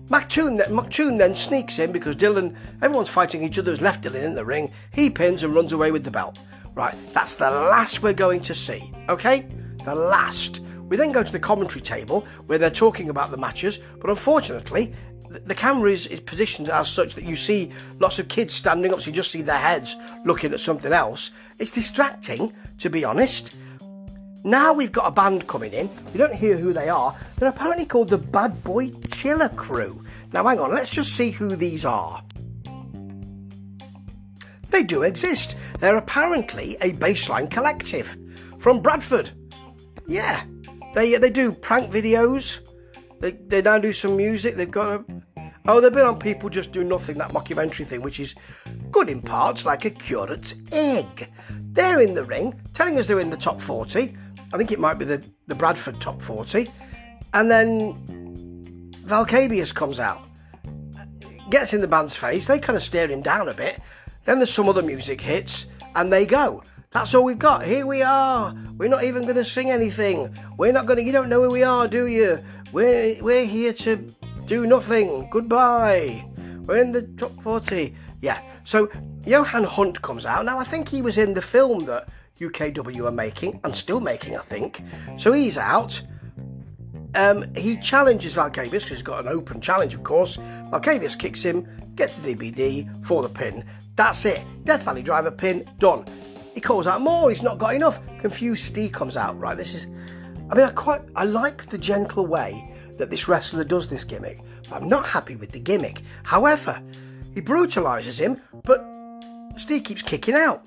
Maktoum 0.08 0.60
Maktoum 0.66 1.16
then 1.16 1.36
sneaks 1.36 1.78
in 1.78 1.92
because 1.92 2.16
Dylan, 2.16 2.56
everyone's 2.82 3.08
fighting 3.08 3.44
each 3.44 3.58
other, 3.58 3.70
has 3.70 3.80
left 3.80 4.02
Dylan 4.02 4.24
in 4.24 4.34
the 4.34 4.44
ring. 4.44 4.72
He 4.92 5.10
pins 5.10 5.44
and 5.44 5.54
runs 5.54 5.72
away 5.72 5.92
with 5.92 6.02
the 6.02 6.10
belt. 6.10 6.38
Right, 6.74 6.96
that's 7.12 7.36
the 7.36 7.50
last 7.50 8.02
we're 8.02 8.12
going 8.12 8.40
to 8.42 8.54
see, 8.54 8.92
okay? 9.08 9.46
The 9.84 9.94
last. 9.94 10.60
We 10.88 10.96
then 10.96 11.12
go 11.12 11.22
to 11.22 11.32
the 11.32 11.38
commentary 11.38 11.80
table 11.80 12.26
where 12.46 12.58
they're 12.58 12.70
talking 12.70 13.10
about 13.10 13.30
the 13.30 13.36
matches, 13.36 13.78
but 14.00 14.10
unfortunately, 14.10 14.92
the 15.28 15.54
camera 15.54 15.92
is, 15.92 16.08
is, 16.08 16.18
positioned 16.18 16.68
as 16.68 16.88
such 16.90 17.14
that 17.14 17.24
you 17.24 17.36
see 17.36 17.70
lots 18.00 18.18
of 18.18 18.26
kids 18.26 18.52
standing 18.52 18.92
up, 18.92 19.00
so 19.00 19.10
you 19.10 19.16
just 19.16 19.30
see 19.30 19.42
their 19.42 19.58
heads 19.58 19.94
looking 20.24 20.52
at 20.52 20.58
something 20.58 20.92
else. 20.92 21.30
It's 21.60 21.70
distracting, 21.70 22.52
to 22.78 22.90
be 22.90 23.04
honest. 23.04 23.54
Now 24.42 24.72
we've 24.72 24.92
got 24.92 25.06
a 25.06 25.10
band 25.10 25.46
coming 25.46 25.72
in. 25.72 25.90
We 26.12 26.18
don't 26.18 26.34
hear 26.34 26.56
who 26.56 26.72
they 26.72 26.88
are. 26.88 27.14
They're 27.36 27.50
apparently 27.50 27.84
called 27.84 28.08
the 28.08 28.18
Bad 28.18 28.64
Boy 28.64 28.90
Chiller 29.12 29.50
Crew. 29.50 30.02
Now, 30.32 30.46
hang 30.46 30.58
on, 30.58 30.74
let's 30.74 30.90
just 30.90 31.14
see 31.14 31.30
who 31.30 31.56
these 31.56 31.84
are. 31.84 32.22
They 34.70 34.82
do 34.82 35.02
exist. 35.02 35.56
They're 35.80 35.96
apparently 35.96 36.76
a 36.80 36.92
bassline 36.92 37.50
collective 37.50 38.16
from 38.58 38.80
Bradford. 38.80 39.30
Yeah, 40.06 40.44
they 40.94 41.14
uh, 41.14 41.18
they 41.18 41.30
do 41.30 41.52
prank 41.52 41.92
videos. 41.92 42.60
They 43.20 43.32
they 43.32 43.62
now 43.62 43.78
do 43.78 43.92
some 43.92 44.16
music. 44.16 44.54
They've 44.54 44.70
got 44.70 45.00
a 45.00 45.04
oh 45.66 45.80
they've 45.80 45.92
been 45.92 46.06
on 46.06 46.18
People 46.18 46.48
Just 46.48 46.72
Do 46.72 46.84
Nothing 46.84 47.18
that 47.18 47.32
mockumentary 47.32 47.86
thing, 47.86 48.00
which 48.00 48.20
is 48.20 48.34
good 48.90 49.08
in 49.08 49.20
parts, 49.20 49.66
like 49.66 49.84
a 49.84 49.90
curate's 49.90 50.54
egg. 50.72 51.28
They're 51.72 52.00
in 52.00 52.14
the 52.14 52.24
ring, 52.24 52.58
telling 52.72 52.98
us 52.98 53.06
they're 53.06 53.20
in 53.20 53.30
the 53.30 53.36
top 53.36 53.60
forty. 53.60 54.16
I 54.52 54.58
think 54.58 54.72
it 54.72 54.78
might 54.78 54.94
be 54.94 55.04
the, 55.04 55.22
the 55.46 55.54
Bradford 55.54 56.00
top 56.00 56.20
40. 56.20 56.70
And 57.34 57.50
then 57.50 58.92
Valkabius 59.04 59.74
comes 59.74 60.00
out, 60.00 60.22
gets 61.50 61.72
in 61.72 61.80
the 61.80 61.88
band's 61.88 62.16
face, 62.16 62.46
they 62.46 62.58
kind 62.58 62.76
of 62.76 62.82
stare 62.82 63.08
him 63.08 63.22
down 63.22 63.48
a 63.48 63.54
bit. 63.54 63.80
Then 64.24 64.38
there's 64.38 64.52
some 64.52 64.68
other 64.68 64.82
music 64.82 65.20
hits, 65.20 65.66
and 65.94 66.12
they 66.12 66.26
go. 66.26 66.62
That's 66.92 67.14
all 67.14 67.22
we've 67.22 67.38
got. 67.38 67.64
Here 67.64 67.86
we 67.86 68.02
are. 68.02 68.54
We're 68.76 68.88
not 68.88 69.04
even 69.04 69.22
going 69.22 69.36
to 69.36 69.44
sing 69.44 69.70
anything. 69.70 70.36
We're 70.58 70.72
not 70.72 70.86
going 70.86 70.98
to. 70.98 71.04
You 71.04 71.12
don't 71.12 71.28
know 71.28 71.42
who 71.44 71.50
we 71.50 71.62
are, 71.62 71.86
do 71.86 72.08
you? 72.08 72.42
We're 72.72 73.16
we're 73.22 73.46
here 73.46 73.72
to 73.72 73.96
do 74.46 74.66
nothing. 74.66 75.28
Goodbye. 75.30 76.26
We're 76.66 76.78
in 76.78 76.90
the 76.90 77.02
top 77.02 77.40
forty. 77.42 77.94
Yeah. 78.20 78.40
So 78.64 78.90
Johan 79.24 79.64
Hunt 79.64 80.02
comes 80.02 80.26
out. 80.26 80.44
Now 80.44 80.58
I 80.58 80.64
think 80.64 80.88
he 80.88 81.00
was 81.00 81.16
in 81.16 81.34
the 81.34 81.42
film 81.42 81.84
that 81.86 82.08
UKW 82.40 83.06
are 83.06 83.12
making, 83.12 83.60
and 83.64 83.74
still 83.74 84.00
making, 84.00 84.36
I 84.36 84.42
think. 84.42 84.82
So 85.18 85.32
he's 85.32 85.58
out. 85.58 86.00
Um, 87.14 87.52
he 87.54 87.76
challenges 87.78 88.34
Valkavius 88.34 88.70
because 88.70 88.88
he's 88.88 89.02
got 89.02 89.24
an 89.24 89.28
open 89.28 89.60
challenge, 89.60 89.94
of 89.94 90.04
course. 90.04 90.36
Valkavius 90.70 91.18
kicks 91.18 91.42
him, 91.42 91.66
gets 91.94 92.18
the 92.18 92.34
DVD 92.34 93.06
for 93.06 93.22
the 93.22 93.28
pin. 93.28 93.64
That's 93.96 94.24
it. 94.24 94.40
Death 94.64 94.84
Valley 94.84 95.02
Driver 95.02 95.30
pin, 95.30 95.68
done. 95.78 96.04
He 96.54 96.60
calls 96.60 96.86
out 96.86 97.00
more, 97.00 97.30
he's 97.30 97.42
not 97.42 97.58
got 97.58 97.74
enough. 97.74 98.00
Confused 98.20 98.64
Steve 98.64 98.92
comes 98.92 99.16
out, 99.16 99.38
right? 99.38 99.56
This 99.56 99.74
is. 99.74 99.86
I 100.50 100.54
mean, 100.54 100.66
I 100.66 100.70
quite. 100.70 101.02
I 101.14 101.24
like 101.24 101.66
the 101.66 101.78
gentle 101.78 102.26
way 102.26 102.70
that 103.00 103.10
this 103.10 103.28
wrestler 103.28 103.64
does 103.64 103.88
this 103.88 104.04
gimmick, 104.04 104.40
I'm 104.70 104.86
not 104.86 105.06
happy 105.06 105.34
with 105.34 105.50
the 105.50 105.58
gimmick. 105.58 106.02
However, 106.22 106.80
he 107.34 107.40
brutalises 107.40 108.18
him, 108.18 108.40
but 108.62 108.84
Steve 109.56 109.84
keeps 109.84 110.02
kicking 110.02 110.34
out. 110.34 110.66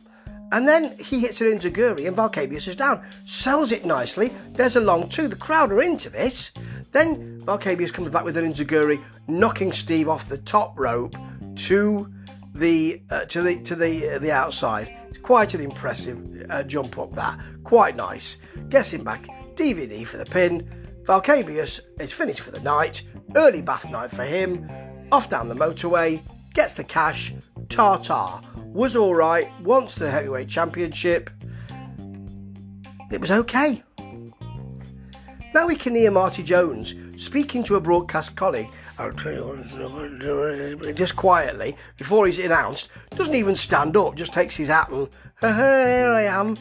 And 0.54 0.68
then 0.68 0.96
he 1.00 1.22
hits 1.22 1.42
an 1.42 1.48
Enzuigiri 1.48 2.08
and 2.08 2.16
Valkavius 2.16 2.68
is 2.68 2.76
down. 2.76 3.04
Sells 3.26 3.72
it 3.72 3.86
nicely. 3.86 4.32
There's 4.52 4.76
a 4.76 4.82
long 4.82 5.10
two. 5.10 5.28
The 5.28 5.36
crowd 5.36 5.72
are 5.72 5.82
into 5.82 6.12
this. 6.12 6.52
Then 6.92 7.42
Valkavius 7.42 7.92
comes 7.92 8.10
back 8.10 8.24
with 8.24 8.38
an 8.38 8.46
Enzuigiri, 8.46 9.04
knocking 9.28 9.74
Steve 9.74 10.08
off 10.08 10.30
the 10.30 10.38
top 10.38 10.80
rope 10.80 11.16
to 11.56 12.08
the 12.54 13.02
uh, 13.10 13.26
to 13.26 13.42
the 13.42 13.64
to 13.64 13.76
the 13.76 14.12
uh, 14.12 14.20
the 14.20 14.32
outside. 14.32 14.96
It's 15.10 15.18
quite 15.18 15.56
an 15.56 15.62
impressive 15.62 16.46
uh, 16.52 16.62
jump 16.62 17.00
up 17.00 17.16
that. 17.16 17.40
Quite 17.64 17.96
nice. 17.96 18.38
Gets 18.70 18.92
him 18.92 19.04
back. 19.04 19.26
DVD 19.56 20.06
for 20.06 20.18
the 20.18 20.26
pin. 20.26 20.70
Valkavius 21.06 21.80
is 22.00 22.14
finished 22.14 22.42
for 22.42 22.52
the 22.52 22.60
night. 22.60 23.02
Early 23.36 23.64
bath 23.64 23.90
night 23.90 24.12
for 24.12 24.24
him. 24.24 24.70
Off 25.12 25.30
down 25.30 25.50
the 25.50 25.56
motorway. 25.56 26.22
Gets 26.54 26.76
the 26.76 26.84
cash. 26.84 27.34
Ta 27.70 27.98
was 28.74 28.96
all 28.96 29.16
right. 29.16 29.50
Wants 29.62 29.96
the 29.96 30.10
heavyweight 30.10 30.50
championship. 30.50 31.30
It 33.12 33.22
was 33.22 33.32
okay. 33.32 33.84
Now 35.54 35.68
we 35.68 35.76
can 35.76 35.96
hear 35.96 36.10
Marty 36.10 36.42
Jones 36.42 36.96
speaking 37.18 37.64
to 37.64 37.76
a 37.76 37.80
broadcast 37.80 38.36
colleague, 38.36 38.70
uh, 38.98 39.12
just 40.94 41.16
quietly, 41.16 41.76
before 41.98 42.26
he's 42.26 42.40
announced, 42.40 42.90
doesn't 43.12 43.36
even 43.36 43.56
stand 43.56 43.96
up, 43.96 44.16
just 44.16 44.34
takes 44.34 44.56
his 44.56 44.68
hat 44.68 44.90
and, 44.90 45.08
here 45.42 46.10
I 46.10 46.24
am. 46.24 46.58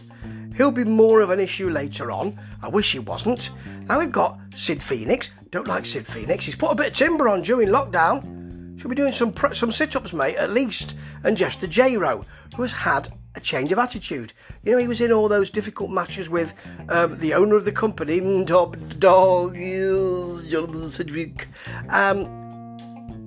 He'll 0.57 0.71
be 0.71 0.85
more 0.85 1.21
of 1.21 1.31
an 1.31 1.41
issue 1.41 1.71
later 1.71 2.11
on. 2.11 2.39
I 2.63 2.69
wish 2.69 2.93
he 2.93 2.99
wasn't. 2.99 3.51
Now 3.87 4.01
we've 4.01 4.13
got 4.13 4.39
Sid 4.55 4.83
Phoenix. 4.83 5.31
Don't 5.51 5.69
like 5.69 5.87
Sid 5.87 6.07
Phoenix. 6.07 6.45
He's 6.45 6.55
put 6.55 6.73
a 6.73 6.75
bit 6.75 6.89
of 6.89 6.93
timber 6.95 7.29
on 7.29 7.43
during 7.43 7.69
lockdown. 7.69 8.42
Should 8.83 8.89
be 8.89 8.97
doing 8.97 9.13
some 9.13 9.33
some 9.53 9.71
sit-ups, 9.71 10.13
mate, 10.13 10.35
at 10.35 10.51
least. 10.51 10.97
And 11.23 11.37
Jester 11.37 11.69
J-Ro, 11.69 12.25
who 12.57 12.63
has 12.63 12.73
had 12.73 13.11
a 13.37 13.41
change 13.41 13.71
of 13.71 13.79
attitude. 13.79 14.33
You 14.65 14.73
know, 14.73 14.79
he 14.79 14.89
was 14.89 15.01
in 15.01 15.13
all 15.13 15.29
those 15.29 15.51
difficult 15.51 15.93
matches 15.93 16.29
with 16.29 16.53
um, 16.89 17.17
the 17.21 17.33
owner 17.33 17.55
of 17.55 17.65
the 17.65 17.71
company, 17.71 18.45
Top 18.45 18.77
Dog, 18.99 19.55
Jonathan 19.55 20.91
Sedgwick, 20.91 21.47
um, 21.91 22.27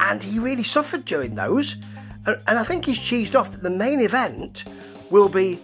and 0.02 0.22
he 0.22 0.40
really 0.40 0.62
suffered 0.62 1.06
during 1.06 1.36
those. 1.36 1.78
And, 2.26 2.36
and 2.48 2.60
I 2.60 2.64
think 2.66 2.84
he's 2.84 3.00
cheesed 3.00 3.34
off 3.34 3.52
that 3.52 3.64
the 3.64 3.70
main 3.70 4.02
event 4.02 4.66
will 5.10 5.30
be 5.30 5.62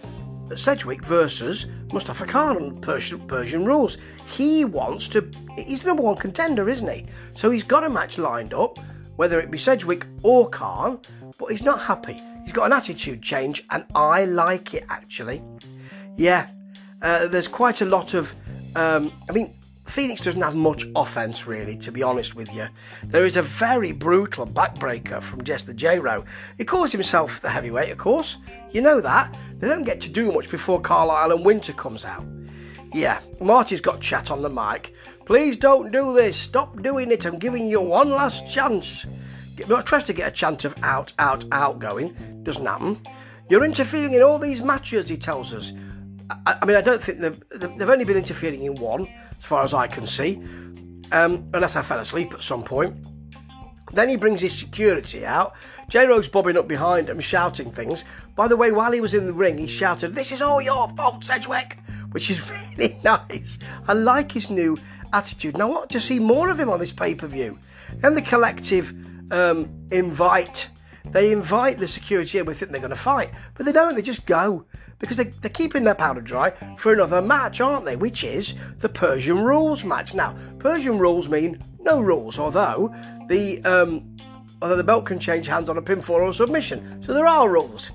Sedgwick 0.56 1.04
versus 1.04 1.66
Mustafa 1.92 2.24
Khan 2.24 2.56
on 2.56 2.80
Persian, 2.80 3.20
Persian 3.26 3.66
rules. 3.66 3.98
He 4.24 4.64
wants 4.64 5.06
to. 5.08 5.30
He's 5.58 5.82
the 5.82 5.88
number 5.88 6.02
one 6.02 6.16
contender, 6.16 6.70
isn't 6.70 6.88
he? 6.88 7.04
So 7.34 7.50
he's 7.50 7.62
got 7.62 7.84
a 7.84 7.90
match 7.90 8.16
lined 8.16 8.54
up 8.54 8.78
whether 9.16 9.40
it 9.40 9.50
be 9.50 9.58
Sedgwick 9.58 10.06
or 10.22 10.48
Khan, 10.48 11.00
but 11.38 11.50
he's 11.50 11.62
not 11.62 11.80
happy. 11.80 12.20
He's 12.42 12.52
got 12.52 12.66
an 12.66 12.72
attitude 12.72 13.22
change, 13.22 13.64
and 13.70 13.84
I 13.94 14.24
like 14.24 14.74
it 14.74 14.84
actually. 14.88 15.42
Yeah, 16.16 16.48
uh, 17.00 17.28
there's 17.28 17.48
quite 17.48 17.80
a 17.80 17.86
lot 17.86 18.14
of. 18.14 18.34
Um, 18.74 19.12
I 19.28 19.32
mean, 19.32 19.54
Phoenix 19.86 20.20
doesn't 20.20 20.40
have 20.40 20.54
much 20.54 20.86
offense, 20.96 21.46
really, 21.46 21.76
to 21.76 21.92
be 21.92 22.02
honest 22.02 22.34
with 22.34 22.52
you. 22.54 22.68
There 23.04 23.24
is 23.24 23.36
a 23.36 23.42
very 23.42 23.92
brutal 23.92 24.46
backbreaker 24.46 25.22
from 25.22 25.44
Jester 25.44 25.72
J-Ro. 25.72 26.24
He 26.56 26.64
calls 26.64 26.92
himself 26.92 27.40
the 27.42 27.50
heavyweight, 27.50 27.90
of 27.90 27.98
course. 27.98 28.38
You 28.70 28.80
know 28.80 29.00
that. 29.00 29.36
They 29.58 29.68
don't 29.68 29.82
get 29.82 30.00
to 30.02 30.08
do 30.08 30.32
much 30.32 30.50
before 30.50 30.80
Carlisle 30.80 31.32
and 31.32 31.44
Winter 31.44 31.72
comes 31.72 32.04
out. 32.04 32.24
Yeah, 32.94 33.20
Marty's 33.40 33.80
got 33.80 34.00
chat 34.00 34.30
on 34.30 34.42
the 34.42 34.50
mic, 34.50 34.94
Please 35.24 35.56
don't 35.56 35.92
do 35.92 36.12
this. 36.12 36.36
Stop 36.36 36.82
doing 36.82 37.10
it. 37.10 37.24
I'm 37.24 37.38
giving 37.38 37.66
you 37.66 37.80
one 37.80 38.10
last 38.10 38.48
chance. 38.50 39.06
Not 39.68 39.86
tries 39.86 40.04
to 40.04 40.12
get 40.12 40.28
a 40.28 40.32
chance 40.32 40.64
of 40.64 40.74
out, 40.82 41.12
out, 41.18 41.44
out 41.52 41.78
going. 41.78 42.14
Doesn't 42.42 42.66
happen. 42.66 43.00
You're 43.48 43.64
interfering 43.64 44.14
in 44.14 44.22
all 44.22 44.38
these 44.38 44.62
matches, 44.62 45.08
he 45.08 45.16
tells 45.16 45.52
us. 45.52 45.72
I, 46.46 46.58
I 46.62 46.64
mean, 46.64 46.76
I 46.76 46.80
don't 46.80 47.02
think 47.02 47.20
they've, 47.20 47.42
they've 47.50 47.88
only 47.88 48.04
been 48.04 48.16
interfering 48.16 48.62
in 48.62 48.74
one, 48.76 49.08
as 49.38 49.44
far 49.44 49.62
as 49.62 49.74
I 49.74 49.86
can 49.86 50.06
see, 50.06 50.36
um, 51.12 51.48
unless 51.52 51.76
I 51.76 51.82
fell 51.82 51.98
asleep 51.98 52.32
at 52.32 52.42
some 52.42 52.64
point. 52.64 52.96
Then 53.92 54.08
he 54.08 54.16
brings 54.16 54.40
his 54.40 54.58
security 54.58 55.26
out. 55.26 55.54
J 55.88 56.06
Rogue's 56.06 56.28
bobbing 56.28 56.56
up 56.56 56.66
behind 56.66 57.10
him, 57.10 57.20
shouting 57.20 57.70
things. 57.70 58.04
By 58.34 58.48
the 58.48 58.56
way, 58.56 58.72
while 58.72 58.92
he 58.92 59.02
was 59.02 59.12
in 59.12 59.26
the 59.26 59.34
ring, 59.34 59.58
he 59.58 59.66
shouted, 59.66 60.14
This 60.14 60.32
is 60.32 60.40
all 60.40 60.62
your 60.62 60.88
fault, 60.90 61.22
Sedgwick, 61.22 61.78
which 62.12 62.30
is 62.30 62.40
really 62.78 62.98
nice. 63.04 63.58
I 63.86 63.92
like 63.92 64.32
his 64.32 64.48
new 64.48 64.78
attitude, 65.12 65.54
and 65.54 65.62
I 65.62 65.66
want 65.66 65.90
to 65.90 66.00
see 66.00 66.18
more 66.18 66.50
of 66.50 66.58
him 66.58 66.70
on 66.70 66.78
this 66.78 66.92
pay 66.92 67.14
per 67.14 67.26
view. 67.26 67.58
Then 67.96 68.14
the 68.14 68.22
collective 68.22 68.94
um, 69.30 69.68
invite. 69.90 70.68
They 71.04 71.32
invite 71.32 71.78
the 71.78 71.88
security 71.88 72.38
in. 72.38 72.46
We 72.46 72.54
think 72.54 72.70
they're 72.70 72.80
going 72.80 72.90
to 72.90 72.96
fight, 72.96 73.32
but 73.54 73.66
they 73.66 73.72
don't. 73.72 73.94
They 73.94 74.02
just 74.02 74.24
go 74.24 74.64
because 74.98 75.16
they, 75.16 75.24
they're 75.24 75.50
keeping 75.50 75.82
their 75.82 75.96
powder 75.96 76.20
dry 76.20 76.50
for 76.78 76.92
another 76.92 77.20
match, 77.20 77.60
aren't 77.60 77.84
they? 77.84 77.96
Which 77.96 78.22
is 78.22 78.54
the 78.78 78.88
Persian 78.88 79.40
Rules 79.40 79.84
match. 79.84 80.14
Now, 80.14 80.36
Persian 80.60 80.98
Rules 80.98 81.28
mean 81.28 81.60
no 81.80 82.00
rules, 82.00 82.38
although 82.38 82.94
the 83.28 83.62
um, 83.64 84.16
although 84.62 84.76
the 84.76 84.84
belt 84.84 85.06
can 85.06 85.18
change 85.18 85.48
hands 85.48 85.68
on 85.68 85.76
a 85.76 85.82
pinfall 85.82 86.10
or 86.10 86.28
a 86.28 86.34
submission, 86.34 87.02
so 87.02 87.12
there 87.12 87.26
are 87.26 87.50
rules. 87.50 87.90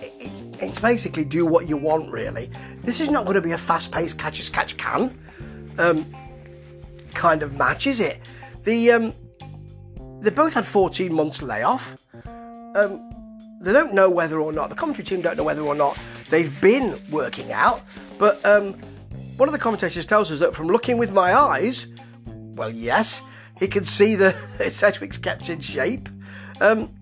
It, 0.00 0.12
it, 0.18 0.32
it's 0.62 0.78
basically 0.78 1.24
do 1.24 1.46
what 1.46 1.68
you 1.68 1.76
want, 1.76 2.12
really. 2.12 2.50
This 2.82 3.00
is 3.00 3.08
not 3.08 3.24
going 3.24 3.34
to 3.34 3.40
be 3.40 3.52
a 3.52 3.58
fast-paced 3.58 4.18
catch 4.18 4.38
as 4.38 4.50
catch 4.50 4.76
can 4.76 5.18
um, 5.78 6.04
kind 7.14 7.42
of 7.42 7.54
matches 7.56 8.00
it? 8.00 8.20
The 8.64 8.92
um, 8.92 9.12
they 10.20 10.30
both 10.30 10.54
had 10.54 10.66
14 10.66 11.12
months 11.12 11.42
layoff. 11.42 11.96
Um, 12.74 13.10
they 13.60 13.72
don't 13.72 13.94
know 13.94 14.08
whether 14.10 14.40
or 14.40 14.52
not 14.52 14.70
the 14.70 14.74
commentary 14.74 15.04
team 15.04 15.20
don't 15.20 15.36
know 15.36 15.44
whether 15.44 15.62
or 15.62 15.74
not 15.74 15.98
they've 16.30 16.60
been 16.60 17.00
working 17.10 17.52
out. 17.52 17.82
But 18.18 18.44
um, 18.44 18.74
one 19.36 19.48
of 19.48 19.52
the 19.52 19.58
commentators 19.58 20.06
tells 20.06 20.30
us 20.30 20.38
that 20.40 20.54
from 20.54 20.66
looking 20.68 20.98
with 20.98 21.12
my 21.12 21.34
eyes, 21.34 21.86
well, 22.26 22.70
yes, 22.70 23.22
he 23.58 23.68
can 23.68 23.84
see 23.84 24.14
that 24.16 24.34
Sedgwick's 24.70 25.18
kept 25.18 25.48
in 25.48 25.60
shape. 25.60 26.08
Um, 26.60 26.92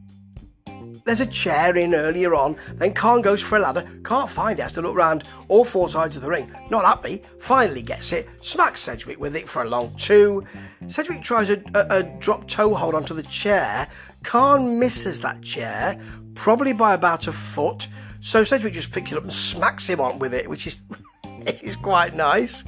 there's 1.11 1.19
a 1.19 1.27
chair 1.27 1.77
in 1.77 1.93
earlier 1.93 2.37
on, 2.37 2.57
then 2.75 2.95
Khan 2.95 3.21
goes 3.21 3.43
for 3.43 3.59
a 3.59 3.61
ladder, 3.61 3.85
can't 4.05 4.31
find 4.31 4.57
it, 4.57 4.63
has 4.63 4.73
to 4.75 4.81
look 4.81 4.95
round 4.95 5.25
all 5.49 5.65
four 5.65 5.91
sides 5.91 6.15
of 6.15 6.23
the 6.23 6.29
ring. 6.29 6.55
Not 6.71 6.85
happy, 6.85 7.23
finally 7.41 7.83
gets 7.83 8.13
it, 8.13 8.29
smacks 8.43 8.81
Sedgwick 8.81 9.19
with 9.19 9.35
it 9.35 9.49
for 9.49 9.63
a 9.63 9.69
long 9.69 9.93
two. 9.97 10.45
Sedgwick 10.87 11.25
tries 11.25 11.51
a, 11.51 11.61
a, 11.75 11.97
a 11.97 12.03
drop 12.21 12.47
toe 12.47 12.75
hold 12.75 12.95
onto 12.95 13.13
the 13.13 13.25
chair. 13.25 13.89
Khan 14.23 14.79
misses 14.79 15.21
that 15.23 15.43
chair, 15.43 16.01
probably 16.37 16.73
by 16.73 16.95
about 16.95 17.27
a 17.27 17.33
foot. 17.33 17.89
So 18.21 18.45
Sedgwick 18.45 18.75
just 18.75 18.93
picks 18.93 19.11
it 19.11 19.19
up 19.19 19.25
and 19.25 19.35
smacks 19.35 19.89
him 19.89 20.01
on 20.01 20.21
with 20.21 20.33
it, 20.33 20.49
which 20.49 20.69
is, 20.69 20.79
is 21.61 21.75
quite 21.75 22.15
nice. 22.15 22.63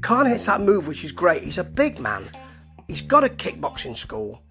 Khan 0.00 0.26
hits 0.26 0.46
that 0.46 0.60
move, 0.60 0.88
which 0.88 1.04
is 1.04 1.12
great. 1.12 1.44
He's 1.44 1.58
a 1.58 1.64
big 1.64 2.00
man. 2.00 2.28
He's 2.88 3.02
got 3.02 3.22
a 3.22 3.28
kickboxing 3.28 3.94
school. 3.96 4.42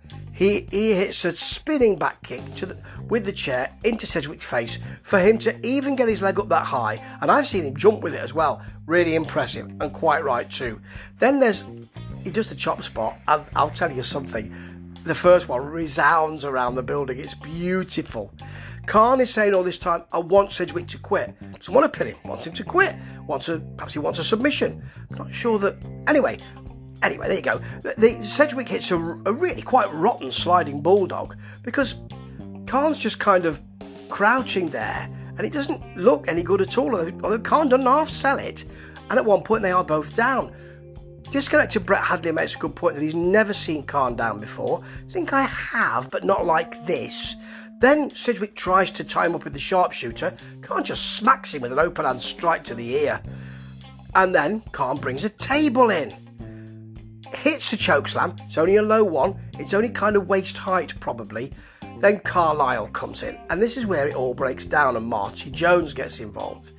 He, 0.41 0.62
he 0.71 0.95
hits 0.95 1.24
a 1.24 1.36
spinning 1.36 1.98
back 1.98 2.24
kick 2.24 2.55
the, 2.55 2.75
with 3.07 3.25
the 3.25 3.31
chair 3.31 3.77
into 3.83 4.07
Sedgwick's 4.07 4.43
face 4.43 4.79
for 5.03 5.19
him 5.19 5.38
to 5.38 5.63
even 5.63 5.95
get 5.95 6.07
his 6.07 6.24
leg 6.24 6.39
up 6.39 6.50
that 6.50 6.65
high. 6.65 7.00
And 7.21 7.29
I've 7.29 7.45
seen 7.45 7.63
him 7.63 7.75
jump 7.75 8.01
with 8.01 8.15
it 8.15 8.21
as 8.21 8.33
well. 8.33 8.60
Really 8.88 9.13
impressive 9.13 9.67
and 9.67 9.93
quite 9.93 10.24
right 10.24 10.50
too. 10.50 10.81
Then 11.19 11.39
there's 11.39 11.63
he 12.24 12.31
does 12.31 12.50
the 12.50 12.55
chop 12.55 12.81
spot. 12.81 13.19
And 13.27 13.45
I'll 13.55 13.69
tell 13.69 13.91
you 13.91 14.01
something. 14.01 14.95
The 15.03 15.13
first 15.13 15.48
one 15.48 15.63
resounds 15.63 16.43
around 16.43 16.74
the 16.74 16.81
building. 16.81 17.19
It's 17.19 17.36
beautiful. 17.36 18.33
Khan 18.88 19.21
is 19.21 19.31
saying 19.31 19.53
all 19.53 19.62
this 19.62 19.77
time, 19.77 20.05
I 20.12 20.17
want 20.17 20.51
Sedgwick 20.51 20.88
to 20.88 20.98
quit. 20.98 21.36
Doesn't 21.60 21.71
want 21.71 21.93
to 21.93 21.95
pin 21.95 22.07
him, 22.07 22.17
wants 22.25 22.48
him 22.48 22.53
to 22.53 22.63
quit. 22.63 22.95
Wants 23.27 23.48
a 23.48 23.60
perhaps 23.60 23.93
he 23.93 24.00
wants 24.00 24.17
a 24.17 24.24
submission. 24.24 24.83
I'm 25.12 25.17
not 25.17 25.31
sure 25.31 25.60
that 25.60 25.75
anyway, 26.07 26.39
Anyway, 27.03 27.27
there 27.27 27.38
you 27.38 27.41
go. 27.41 27.62
The, 27.81 27.96
the 27.98 28.23
Sedgwick 28.23 28.69
hits 28.69 28.91
a, 28.91 28.95
a, 28.95 29.34
really 29.34 29.62
quite 29.62 29.91
rotten 29.93 30.32
sliding 30.32 30.82
bulldog 30.82 31.36
because 31.63 31.95
Khan's 32.67 32.99
just 32.99 33.19
kind 33.19 33.45
of 33.45 33.62
crouching 34.10 34.69
there 34.69 35.10
and 35.38 35.47
it 35.47 35.54
doesn't 35.54 35.97
look 35.97 36.28
any 36.28 36.43
good 36.43 36.62
at 36.62 36.78
all. 36.78 36.95
Although 36.95 37.39
Khan 37.39 37.69
doesn't 37.69 37.86
half 37.86 38.10
sell 38.10 38.38
it, 38.38 38.65
and 39.10 39.17
at 39.17 39.26
one 39.26 39.41
point 39.41 39.63
they 39.63 39.71
are 39.71 39.84
both 39.84 40.13
down. 40.13 40.54
Disconnected 41.32 41.86
Brett 41.86 42.04
Hadley 42.04 42.32
makes 42.32 42.56
a 42.56 42.58
good 42.58 42.76
point 42.76 42.95
that 42.95 43.02
he's 43.02 43.15
never 43.15 43.54
seen 43.54 43.84
Khan 43.84 44.15
down 44.15 44.39
before. 44.39 44.84
I 44.84 45.12
think 45.12 45.34
I 45.34 45.43
have, 45.43 46.10
but 46.10 46.26
not 46.26 46.45
like 46.45 46.86
this. 46.86 47.36
Then 47.80 48.12
Sedgwick 48.12 48.54
tries 48.54 48.91
to 48.91 49.04
tie 49.04 49.26
him 49.26 49.36
up 49.36 49.43
with 49.43 49.54
the 49.54 49.60
sharpshooter. 49.60 50.36
Khan 50.62 50.84
just 50.84 51.15
smacks 51.15 51.54
him 51.54 51.62
with 51.62 51.71
an 51.71 51.80
open 51.80 52.06
hand 52.06 52.21
strike 52.21 52.63
to 52.65 52.76
the 52.76 52.95
ear. 52.95 53.21
And 54.13 54.36
then 54.36 54.62
Khan 54.71 54.97
brings 54.97 55.23
a 55.23 55.30
table 55.30 55.89
in 55.89 56.13
hits 57.36 57.72
the 57.72 57.78
chokeslam. 57.78 58.39
It's 58.46 58.58
only 58.58 58.76
a 58.76 58.82
low 58.82 59.04
one. 59.04 59.38
It's 59.60 59.74
only 59.74 59.89
kind 59.89 60.15
of 60.15 60.28
waist 60.28 60.58
height, 60.58 60.94
probably. 61.00 61.54
Then 62.00 62.20
Carlisle 62.20 62.88
comes 62.88 63.22
in, 63.22 63.38
and 63.50 63.62
this 63.62 63.78
is 63.78 63.86
where 63.86 64.08
it 64.08 64.15
all 64.15 64.34
breaks 64.34 64.65
down, 64.65 64.96
and 64.96 65.06
Marty 65.06 65.52
Jones 65.52 65.94
gets 65.94 66.20
involved. 66.20 66.72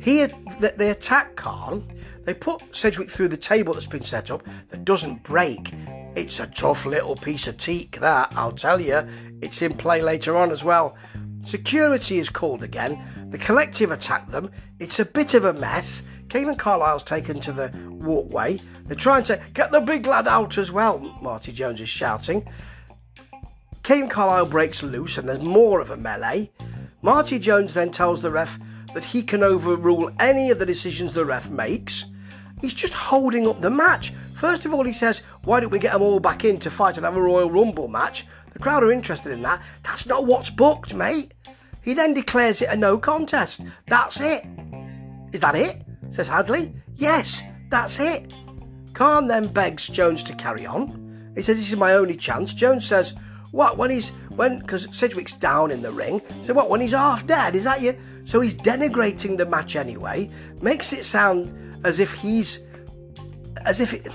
He, 0.00 0.26
they 0.60 0.90
attack 0.90 1.34
Khan. 1.34 1.92
They 2.24 2.34
put 2.34 2.76
Sedgwick 2.76 3.10
through 3.10 3.28
the 3.28 3.36
table 3.36 3.74
that's 3.74 3.86
been 3.86 4.02
set 4.02 4.30
up 4.30 4.44
that 4.68 4.84
doesn't 4.84 5.24
break. 5.24 5.72
It's 6.14 6.38
a 6.38 6.46
tough 6.46 6.86
little 6.86 7.16
piece 7.16 7.48
of 7.48 7.56
teak, 7.56 7.98
that, 8.00 8.32
I'll 8.36 8.52
tell 8.52 8.80
you. 8.80 9.06
It's 9.42 9.62
in 9.62 9.74
play 9.74 10.00
later 10.00 10.36
on 10.36 10.50
as 10.50 10.62
well. 10.62 10.96
Security 11.44 12.18
is 12.18 12.28
called 12.28 12.62
again. 12.62 13.02
The 13.30 13.38
collective 13.38 13.90
attack 13.90 14.30
them. 14.30 14.50
It's 14.78 15.00
a 15.00 15.04
bit 15.04 15.34
of 15.34 15.44
a 15.44 15.52
mess. 15.52 16.02
Kevin 16.28 16.56
Carlisle's 16.56 17.02
taken 17.02 17.40
to 17.40 17.52
the 17.52 17.72
walkway. 17.88 18.60
They're 18.86 18.96
trying 18.96 19.24
to 19.24 19.40
get 19.54 19.72
the 19.72 19.80
big 19.80 20.06
lad 20.06 20.28
out 20.28 20.58
as 20.58 20.70
well, 20.70 20.98
Marty 21.22 21.52
Jones 21.52 21.80
is 21.80 21.88
shouting. 21.88 22.48
Kevin 23.82 24.08
Carlisle 24.08 24.46
breaks 24.46 24.82
loose 24.82 25.16
and 25.16 25.28
there's 25.28 25.42
more 25.42 25.80
of 25.80 25.90
a 25.90 25.96
melee. 25.96 26.50
Marty 27.00 27.38
Jones 27.38 27.74
then 27.74 27.90
tells 27.90 28.20
the 28.22 28.30
ref 28.30 28.58
that 28.94 29.04
he 29.04 29.22
can 29.22 29.42
overrule 29.42 30.10
any 30.18 30.50
of 30.50 30.58
the 30.58 30.66
decisions 30.66 31.12
the 31.12 31.24
ref 31.24 31.48
makes. 31.48 32.04
He's 32.60 32.74
just 32.74 32.94
holding 32.94 33.46
up 33.46 33.60
the 33.60 33.70
match. 33.70 34.12
First 34.34 34.64
of 34.64 34.74
all, 34.74 34.84
he 34.84 34.92
says, 34.92 35.22
Why 35.44 35.60
don't 35.60 35.70
we 35.70 35.78
get 35.78 35.92
them 35.92 36.02
all 36.02 36.20
back 36.20 36.44
in 36.44 36.58
to 36.60 36.70
fight 36.70 36.96
and 36.96 37.04
have 37.04 37.16
a 37.16 37.22
Royal 37.22 37.50
Rumble 37.50 37.88
match? 37.88 38.26
The 38.52 38.58
crowd 38.58 38.82
are 38.82 38.92
interested 38.92 39.32
in 39.32 39.42
that. 39.42 39.62
That's 39.84 40.06
not 40.06 40.26
what's 40.26 40.50
booked, 40.50 40.94
mate. 40.94 41.32
He 41.82 41.94
then 41.94 42.14
declares 42.14 42.60
it 42.60 42.68
a 42.68 42.76
no 42.76 42.98
contest. 42.98 43.62
That's 43.86 44.20
it. 44.20 44.44
Is 45.32 45.40
that 45.40 45.54
it? 45.54 45.82
Says 46.10 46.28
Hadley. 46.28 46.74
Yes, 46.96 47.42
that's 47.70 48.00
it. 48.00 48.32
Khan 48.94 49.26
then 49.26 49.46
begs 49.46 49.88
Jones 49.88 50.22
to 50.24 50.34
carry 50.34 50.66
on. 50.66 51.32
He 51.36 51.42
says, 51.42 51.56
This 51.56 51.70
is 51.70 51.76
my 51.76 51.94
only 51.94 52.16
chance. 52.16 52.52
Jones 52.54 52.86
says, 52.86 53.14
What, 53.52 53.76
when 53.76 53.90
he's, 53.90 54.10
when, 54.30 54.58
because 54.58 54.88
Sedgwick's 54.96 55.32
down 55.32 55.70
in 55.70 55.82
the 55.82 55.90
ring. 55.90 56.20
So, 56.42 56.54
what, 56.54 56.68
when 56.68 56.80
he's 56.80 56.92
half 56.92 57.26
dead? 57.26 57.54
Is 57.54 57.64
that 57.64 57.80
you? 57.80 57.96
So, 58.24 58.40
he's 58.40 58.54
denigrating 58.54 59.36
the 59.36 59.46
match 59.46 59.76
anyway, 59.76 60.30
makes 60.60 60.92
it 60.92 61.04
sound 61.04 61.76
as 61.84 62.00
if 62.00 62.12
he's, 62.12 62.60
as 63.64 63.80
if 63.80 63.94
it, 63.94 64.08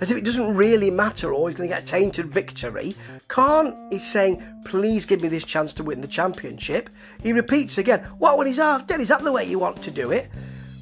as 0.00 0.10
if 0.10 0.16
it 0.16 0.24
doesn't 0.24 0.54
really 0.56 0.90
matter 0.90 1.32
or 1.32 1.48
he's 1.48 1.56
going 1.56 1.68
to 1.68 1.74
get 1.74 1.82
a 1.82 1.86
tainted 1.86 2.26
victory. 2.26 2.94
Khan 3.28 3.88
is 3.90 4.06
saying, 4.06 4.42
please 4.64 5.06
give 5.06 5.22
me 5.22 5.28
this 5.28 5.44
chance 5.44 5.72
to 5.74 5.82
win 5.82 6.00
the 6.00 6.08
championship. 6.08 6.90
He 7.22 7.32
repeats 7.32 7.78
again, 7.78 8.00
what, 8.18 8.38
when 8.38 8.46
he's 8.46 8.58
half 8.58 8.86
dead? 8.86 9.00
Is 9.00 9.08
that 9.08 9.22
the 9.22 9.32
way 9.32 9.44
you 9.44 9.58
want 9.58 9.82
to 9.82 9.90
do 9.90 10.10
it? 10.12 10.30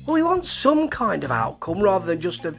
Well, 0.07 0.15
we 0.15 0.23
want 0.23 0.45
some 0.45 0.89
kind 0.89 1.25
of 1.25 1.31
outcome 1.31 1.81
rather 1.81 2.05
than 2.05 2.21
just 2.21 2.45
a 2.45 2.55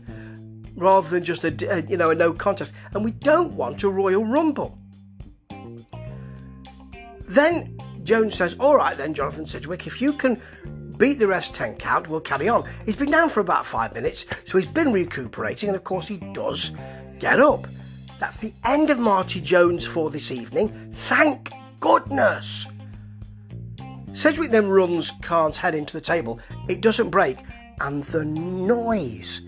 rather 0.75 1.08
than 1.08 1.23
just 1.23 1.43
a, 1.43 1.77
a 1.77 1.81
you 1.81 1.97
know 1.97 2.10
a 2.10 2.15
no 2.15 2.34
contest, 2.34 2.73
and 2.93 3.05
we 3.05 3.12
don't 3.12 3.53
want 3.53 3.84
a 3.84 3.89
Royal 3.89 4.25
Rumble. 4.25 4.77
Then 7.27 7.77
Jones 8.03 8.36
says, 8.36 8.55
"All 8.60 8.75
right, 8.77 8.97
then, 8.97 9.13
Jonathan 9.13 9.45
Sedgwick, 9.45 9.86
if 9.86 10.01
you 10.01 10.13
can 10.13 10.41
beat 10.97 11.19
the 11.19 11.27
rest 11.27 11.53
10 11.53 11.75
count, 11.75 12.08
we'll 12.08 12.21
carry 12.21 12.47
on." 12.49 12.67
He's 12.86 12.95
been 12.95 13.12
down 13.12 13.29
for 13.29 13.41
about 13.41 13.65
five 13.65 13.93
minutes, 13.93 14.25
so 14.45 14.58
he's 14.58 14.67
been 14.67 14.91
recuperating, 14.91 15.69
and 15.69 15.75
of 15.75 15.84
course 15.84 16.08
he 16.08 16.17
does 16.34 16.71
get 17.19 17.39
up. 17.39 17.67
That's 18.19 18.38
the 18.38 18.53
end 18.63 18.89
of 18.89 18.97
Marty 18.97 19.39
Jones 19.39 19.86
for 19.86 20.10
this 20.10 20.31
evening. 20.31 20.95
Thank 21.08 21.51
goodness. 21.79 22.65
Sedgwick 24.15 24.49
then 24.49 24.69
runs 24.69 25.12
Khan's 25.21 25.58
head 25.58 25.75
into 25.75 25.93
the 25.93 26.01
table. 26.01 26.39
It 26.69 26.80
doesn't 26.80 27.10
break, 27.10 27.39
and 27.82 28.01
the 28.04 28.23
noise. 28.23 29.41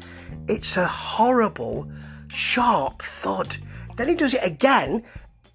It's 0.47 0.75
a 0.75 0.85
horrible, 0.85 1.89
sharp 2.27 3.01
thud. 3.01 3.57
Then 3.95 4.09
he 4.09 4.15
does 4.15 4.33
it 4.33 4.43
again. 4.43 5.03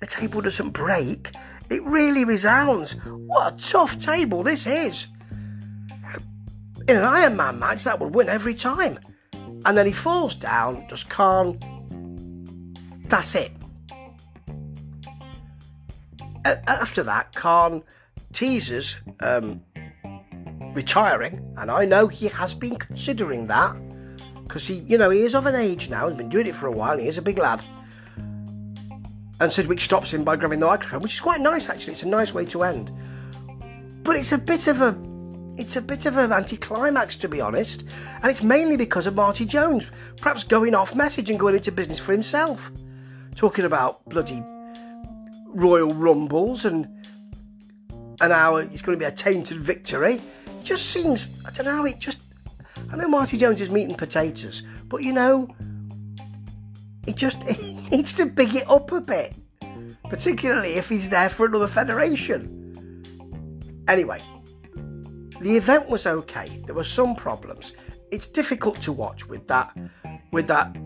The 0.01 0.07
table 0.07 0.41
doesn't 0.41 0.71
break. 0.71 1.31
It 1.71 1.83
really 1.85 2.25
resounds. 2.25 2.93
What 3.05 3.55
a 3.55 3.57
tough 3.57 4.01
table 4.01 4.43
this 4.43 4.67
is. 4.67 5.09
In 6.89 6.97
an 6.97 7.05
Iron 7.05 7.37
Man 7.37 7.59
match, 7.59 7.85
that 7.85 8.01
would 8.01 8.15
win 8.15 8.31
every 8.31 8.55
time. 8.55 8.99
And 9.65 9.77
then 9.77 9.87
he 9.87 9.93
falls 9.93 10.35
down, 10.35 10.87
does 10.89 11.05
Khan. 11.05 11.59
That's 13.09 13.35
it. 13.35 13.53
After 16.45 17.03
that, 17.05 17.35
Khan 17.35 17.83
teases 18.33 18.97
um, 19.21 19.63
retiring, 20.75 21.55
and 21.57 21.71
I 21.71 21.85
know 21.85 22.09
he 22.09 22.29
has 22.29 22.55
been 22.55 22.77
considering 22.77 23.47
that 23.49 23.77
because 24.45 24.67
he, 24.67 24.75
you 24.81 24.99
know, 24.99 25.11
he 25.11 25.23
is 25.23 25.35
of 25.35 25.47
an 25.47 25.55
age 25.55 25.89
now, 25.89 26.09
he's 26.09 26.17
been 26.17 26.29
doing 26.29 26.47
it 26.47 26.55
for 26.55 26.67
a 26.67 26.73
while, 26.73 26.99
he 26.99 27.09
is 27.09 27.19
a 27.19 27.23
big 27.23 27.39
lad. 27.39 27.65
And 29.41 29.51
Sedgwick 29.51 29.81
stops 29.81 30.13
him 30.13 30.25
by 30.25 30.37
grabbing 30.37 30.61
the 30.61 30.67
microphone, 30.67 31.01
which 31.01 31.15
is 31.15 31.21
quite 31.21 31.41
nice 31.41 31.69
actually. 31.69 31.95
It's 31.95 32.03
a 32.03 32.09
nice 32.09 32.33
way 32.33 32.45
to 32.47 32.63
end. 32.63 32.93
But 34.05 34.17
it's 34.17 34.33
a 34.33 34.39
bit 34.39 34.67
of 34.67 34.81
a 34.81 34.97
it's 35.57 35.77
a 35.77 35.83
bit 35.83 36.07
of 36.07 36.17
an 36.17 36.33
anticlimax 36.33 37.17
to 37.17 37.29
be 37.29 37.41
honest, 37.41 37.85
and 38.23 38.31
it's 38.31 38.43
mainly 38.43 38.77
because 38.77 39.07
of 39.07 39.15
Marty 39.15 39.45
Jones, 39.45 39.87
perhaps 40.19 40.45
going 40.45 40.75
off 40.75 40.95
message 40.95 41.29
and 41.29 41.41
going 41.41 41.55
into 41.55 41.73
business 41.73 41.99
for 41.99 42.13
himself. 42.13 42.71
Talking 43.35 43.65
about 43.65 44.05
bloody 44.09 44.43
Royal 45.47 45.93
Rumbles 45.93 46.65
and 46.65 46.89
and 48.23 48.33
how 48.33 48.57
it's 48.57 48.81
going 48.81 48.97
to 48.97 49.05
be 49.05 49.07
a 49.07 49.13
tainted 49.13 49.59
victory. 49.59 50.23
It 50.47 50.65
just 50.65 50.87
seems 50.87 51.27
I 51.45 51.51
don't 51.51 51.67
know, 51.67 51.85
it 51.85 51.99
just 51.99 52.21
I 52.91 52.97
know 52.97 53.09
Marty 53.09 53.37
Jones 53.37 53.61
is 53.61 53.69
meat 53.69 53.89
and 53.89 53.99
potatoes, 53.99 54.63
but 54.89 55.03
you 55.03 55.13
know, 55.13 55.49
he 57.05 57.13
just 57.13 57.43
he 57.43 57.75
needs 57.91 58.13
to 58.15 58.27
big 58.27 58.55
it 58.55 58.71
up 58.71 58.93
a 58.93 59.01
bit, 59.01 59.35
particularly 60.09 60.75
if 60.75 60.89
he's 60.89 61.11
there 61.11 61.29
for 61.29 61.47
another 61.47 61.67
federation. 61.67 62.61
Anyway, 63.89 64.23
the 65.41 65.57
event 65.57 65.89
was 65.89 66.07
okay. 66.07 66.63
There 66.67 66.75
were 66.75 66.85
some 66.85 67.17
problems. 67.17 67.73
It's 68.13 68.27
difficult 68.27 68.81
to 68.83 68.93
watch 68.93 69.27
with 69.27 69.49
that 69.49 69.77
with 70.31 70.47
that 70.47 70.77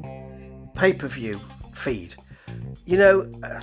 pay-per-view 0.74 1.40
feed. 1.74 2.14
You 2.84 2.96
know, 2.96 3.30
uh, 3.42 3.60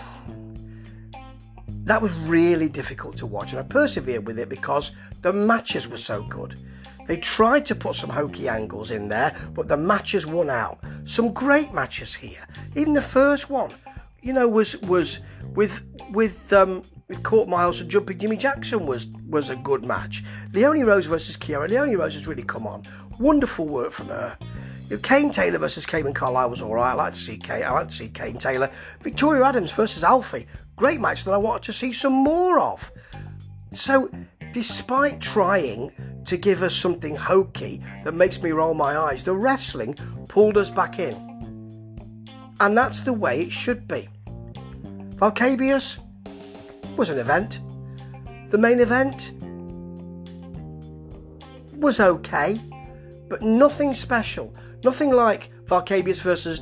that 1.84 2.02
was 2.02 2.14
really 2.14 2.70
difficult 2.70 3.18
to 3.18 3.26
watch, 3.26 3.52
and 3.52 3.60
I 3.60 3.64
persevered 3.64 4.26
with 4.26 4.40
it 4.40 4.50
because 4.50 4.92
the 5.22 5.34
matches 5.34 5.88
were 5.88 5.98
so 5.98 6.24
good. 6.24 6.58
They 7.08 7.18
tried 7.18 7.66
to 7.66 7.76
put 7.76 7.96
some 7.96 8.10
hokey 8.10 8.48
angles 8.48 8.90
in 8.90 9.10
there, 9.10 9.36
but 9.54 9.68
the 9.68 9.76
matches 9.76 10.26
won 10.26 10.50
out. 10.50 10.80
Some 11.06 11.34
great 11.34 11.74
matches 11.74 12.14
here. 12.14 12.48
Even 12.76 12.94
the 12.94 13.02
first 13.02 13.50
one, 13.50 13.72
you 14.22 14.32
know, 14.32 14.48
was 14.48 14.78
was 14.84 15.20
with 15.54 15.82
with 16.12 16.54
um, 16.54 16.84
with 17.10 17.24
Court 17.24 17.50
Miles 17.50 17.82
and 17.82 17.90
Jumping 17.90 18.18
Jimmy 18.18 18.38
Jackson 18.38 18.86
was 18.86 19.08
was 19.28 19.50
a 19.50 19.56
good 19.58 19.84
match. 19.84 20.24
Leonie 20.54 20.84
Rose 20.84 21.06
versus 21.06 21.36
Kiara. 21.36 21.70
Leonie 21.70 21.98
Rose 21.98 22.14
has 22.14 22.26
really 22.26 22.44
come 22.44 22.66
on. 22.66 22.84
Wonderful 23.20 23.68
work 23.68 23.92
from 23.92 24.08
her. 24.08 24.38
Kane 25.02 25.32
Taylor 25.32 25.58
versus 25.58 25.86
Cayman 25.86 26.14
Carlisle 26.14 26.50
was 26.50 26.62
all 26.62 26.74
right. 26.76 26.92
I 26.92 26.94
like 26.94 27.14
to 27.14 27.20
see 27.20 27.38
Kane. 27.38 27.64
I 27.64 27.72
like 27.72 27.88
to 27.88 27.94
see 27.94 28.10
Kane 28.10 28.38
Taylor. 28.38 28.70
Victoria 29.02 29.44
Adams 29.44 29.72
versus 29.72 30.04
Alfie. 30.04 30.46
Great 30.76 31.00
match 31.00 31.24
that 31.24 31.34
I 31.34 31.38
wanted 31.38 31.64
to 31.64 31.74
see 31.74 31.94
some 31.94 32.14
more 32.14 32.60
of. 32.60 32.92
So, 33.74 34.10
despite 34.52 35.20
trying 35.22 35.92
to 36.26 36.38
give 36.38 36.64
us 36.64 36.76
something 36.76 37.16
hokey 37.16 37.82
that 38.04 38.14
makes 38.14 38.42
me 38.42 38.52
roll 38.52 38.74
my 38.74 38.98
eyes, 38.98 39.24
the 39.24 39.36
wrestling 39.36 39.96
pulled 40.28 40.58
us 40.58 40.70
back 40.70 41.00
in. 41.00 41.16
And 42.60 42.78
that's 42.78 43.02
the 43.02 43.14
way 43.14 43.42
it 43.42 43.52
should 43.52 43.88
be. 43.88 44.10
Valkabius 45.16 46.00
was 46.96 47.10
an 47.10 47.18
event. 47.18 47.60
The 48.50 48.58
main 48.58 48.80
event 48.80 49.32
was 51.74 52.00
okay, 52.00 52.60
but 53.28 53.42
nothing 53.42 53.94
special. 53.94 54.54
Nothing 54.84 55.12
like 55.12 55.50
Valkabius 55.66 56.22
versus 56.22 56.62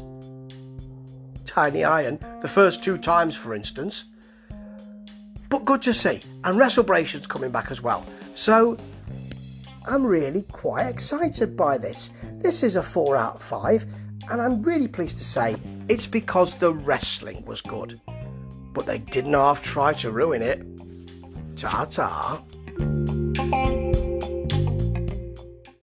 Tiny 1.52 1.84
Iron, 1.84 2.18
the 2.42 2.48
first 2.48 2.82
two 2.82 2.98
times, 2.98 3.36
for 3.36 3.54
instance. 3.54 4.06
But 5.50 5.66
good 5.66 5.82
to 5.82 5.94
see. 5.94 6.22
And 6.46 6.58
WrestleBration's 6.58 7.28
coming 7.28 7.52
back 7.52 7.72
as 7.72 7.82
well. 7.82 8.06
So 8.36 8.78
I'm 9.86 10.06
really 10.06 10.44
quite 10.44 10.88
excited 10.88 11.58
by 11.58 11.78
this. 11.78 12.12
This 12.36 12.64
is 12.64 12.78
a 12.78 12.82
4 12.82 13.18
out 13.18 13.36
of 13.36 13.42
5, 13.42 13.86
and 14.30 14.42
I'm 14.42 14.62
really 14.62 14.88
pleased 14.88 15.18
to 15.18 15.26
say 15.26 15.58
it's 15.90 16.08
because 16.08 16.56
the 16.56 16.74
wrestling 16.74 17.44
was 17.44 17.60
good. 17.60 18.00
But 18.72 18.86
they 18.86 19.00
didn't 19.00 19.34
half 19.34 19.62
try 19.62 19.92
to 19.92 20.10
ruin 20.10 20.42
it. 20.42 20.66
Ta 21.58 21.84
ta. 21.84 22.42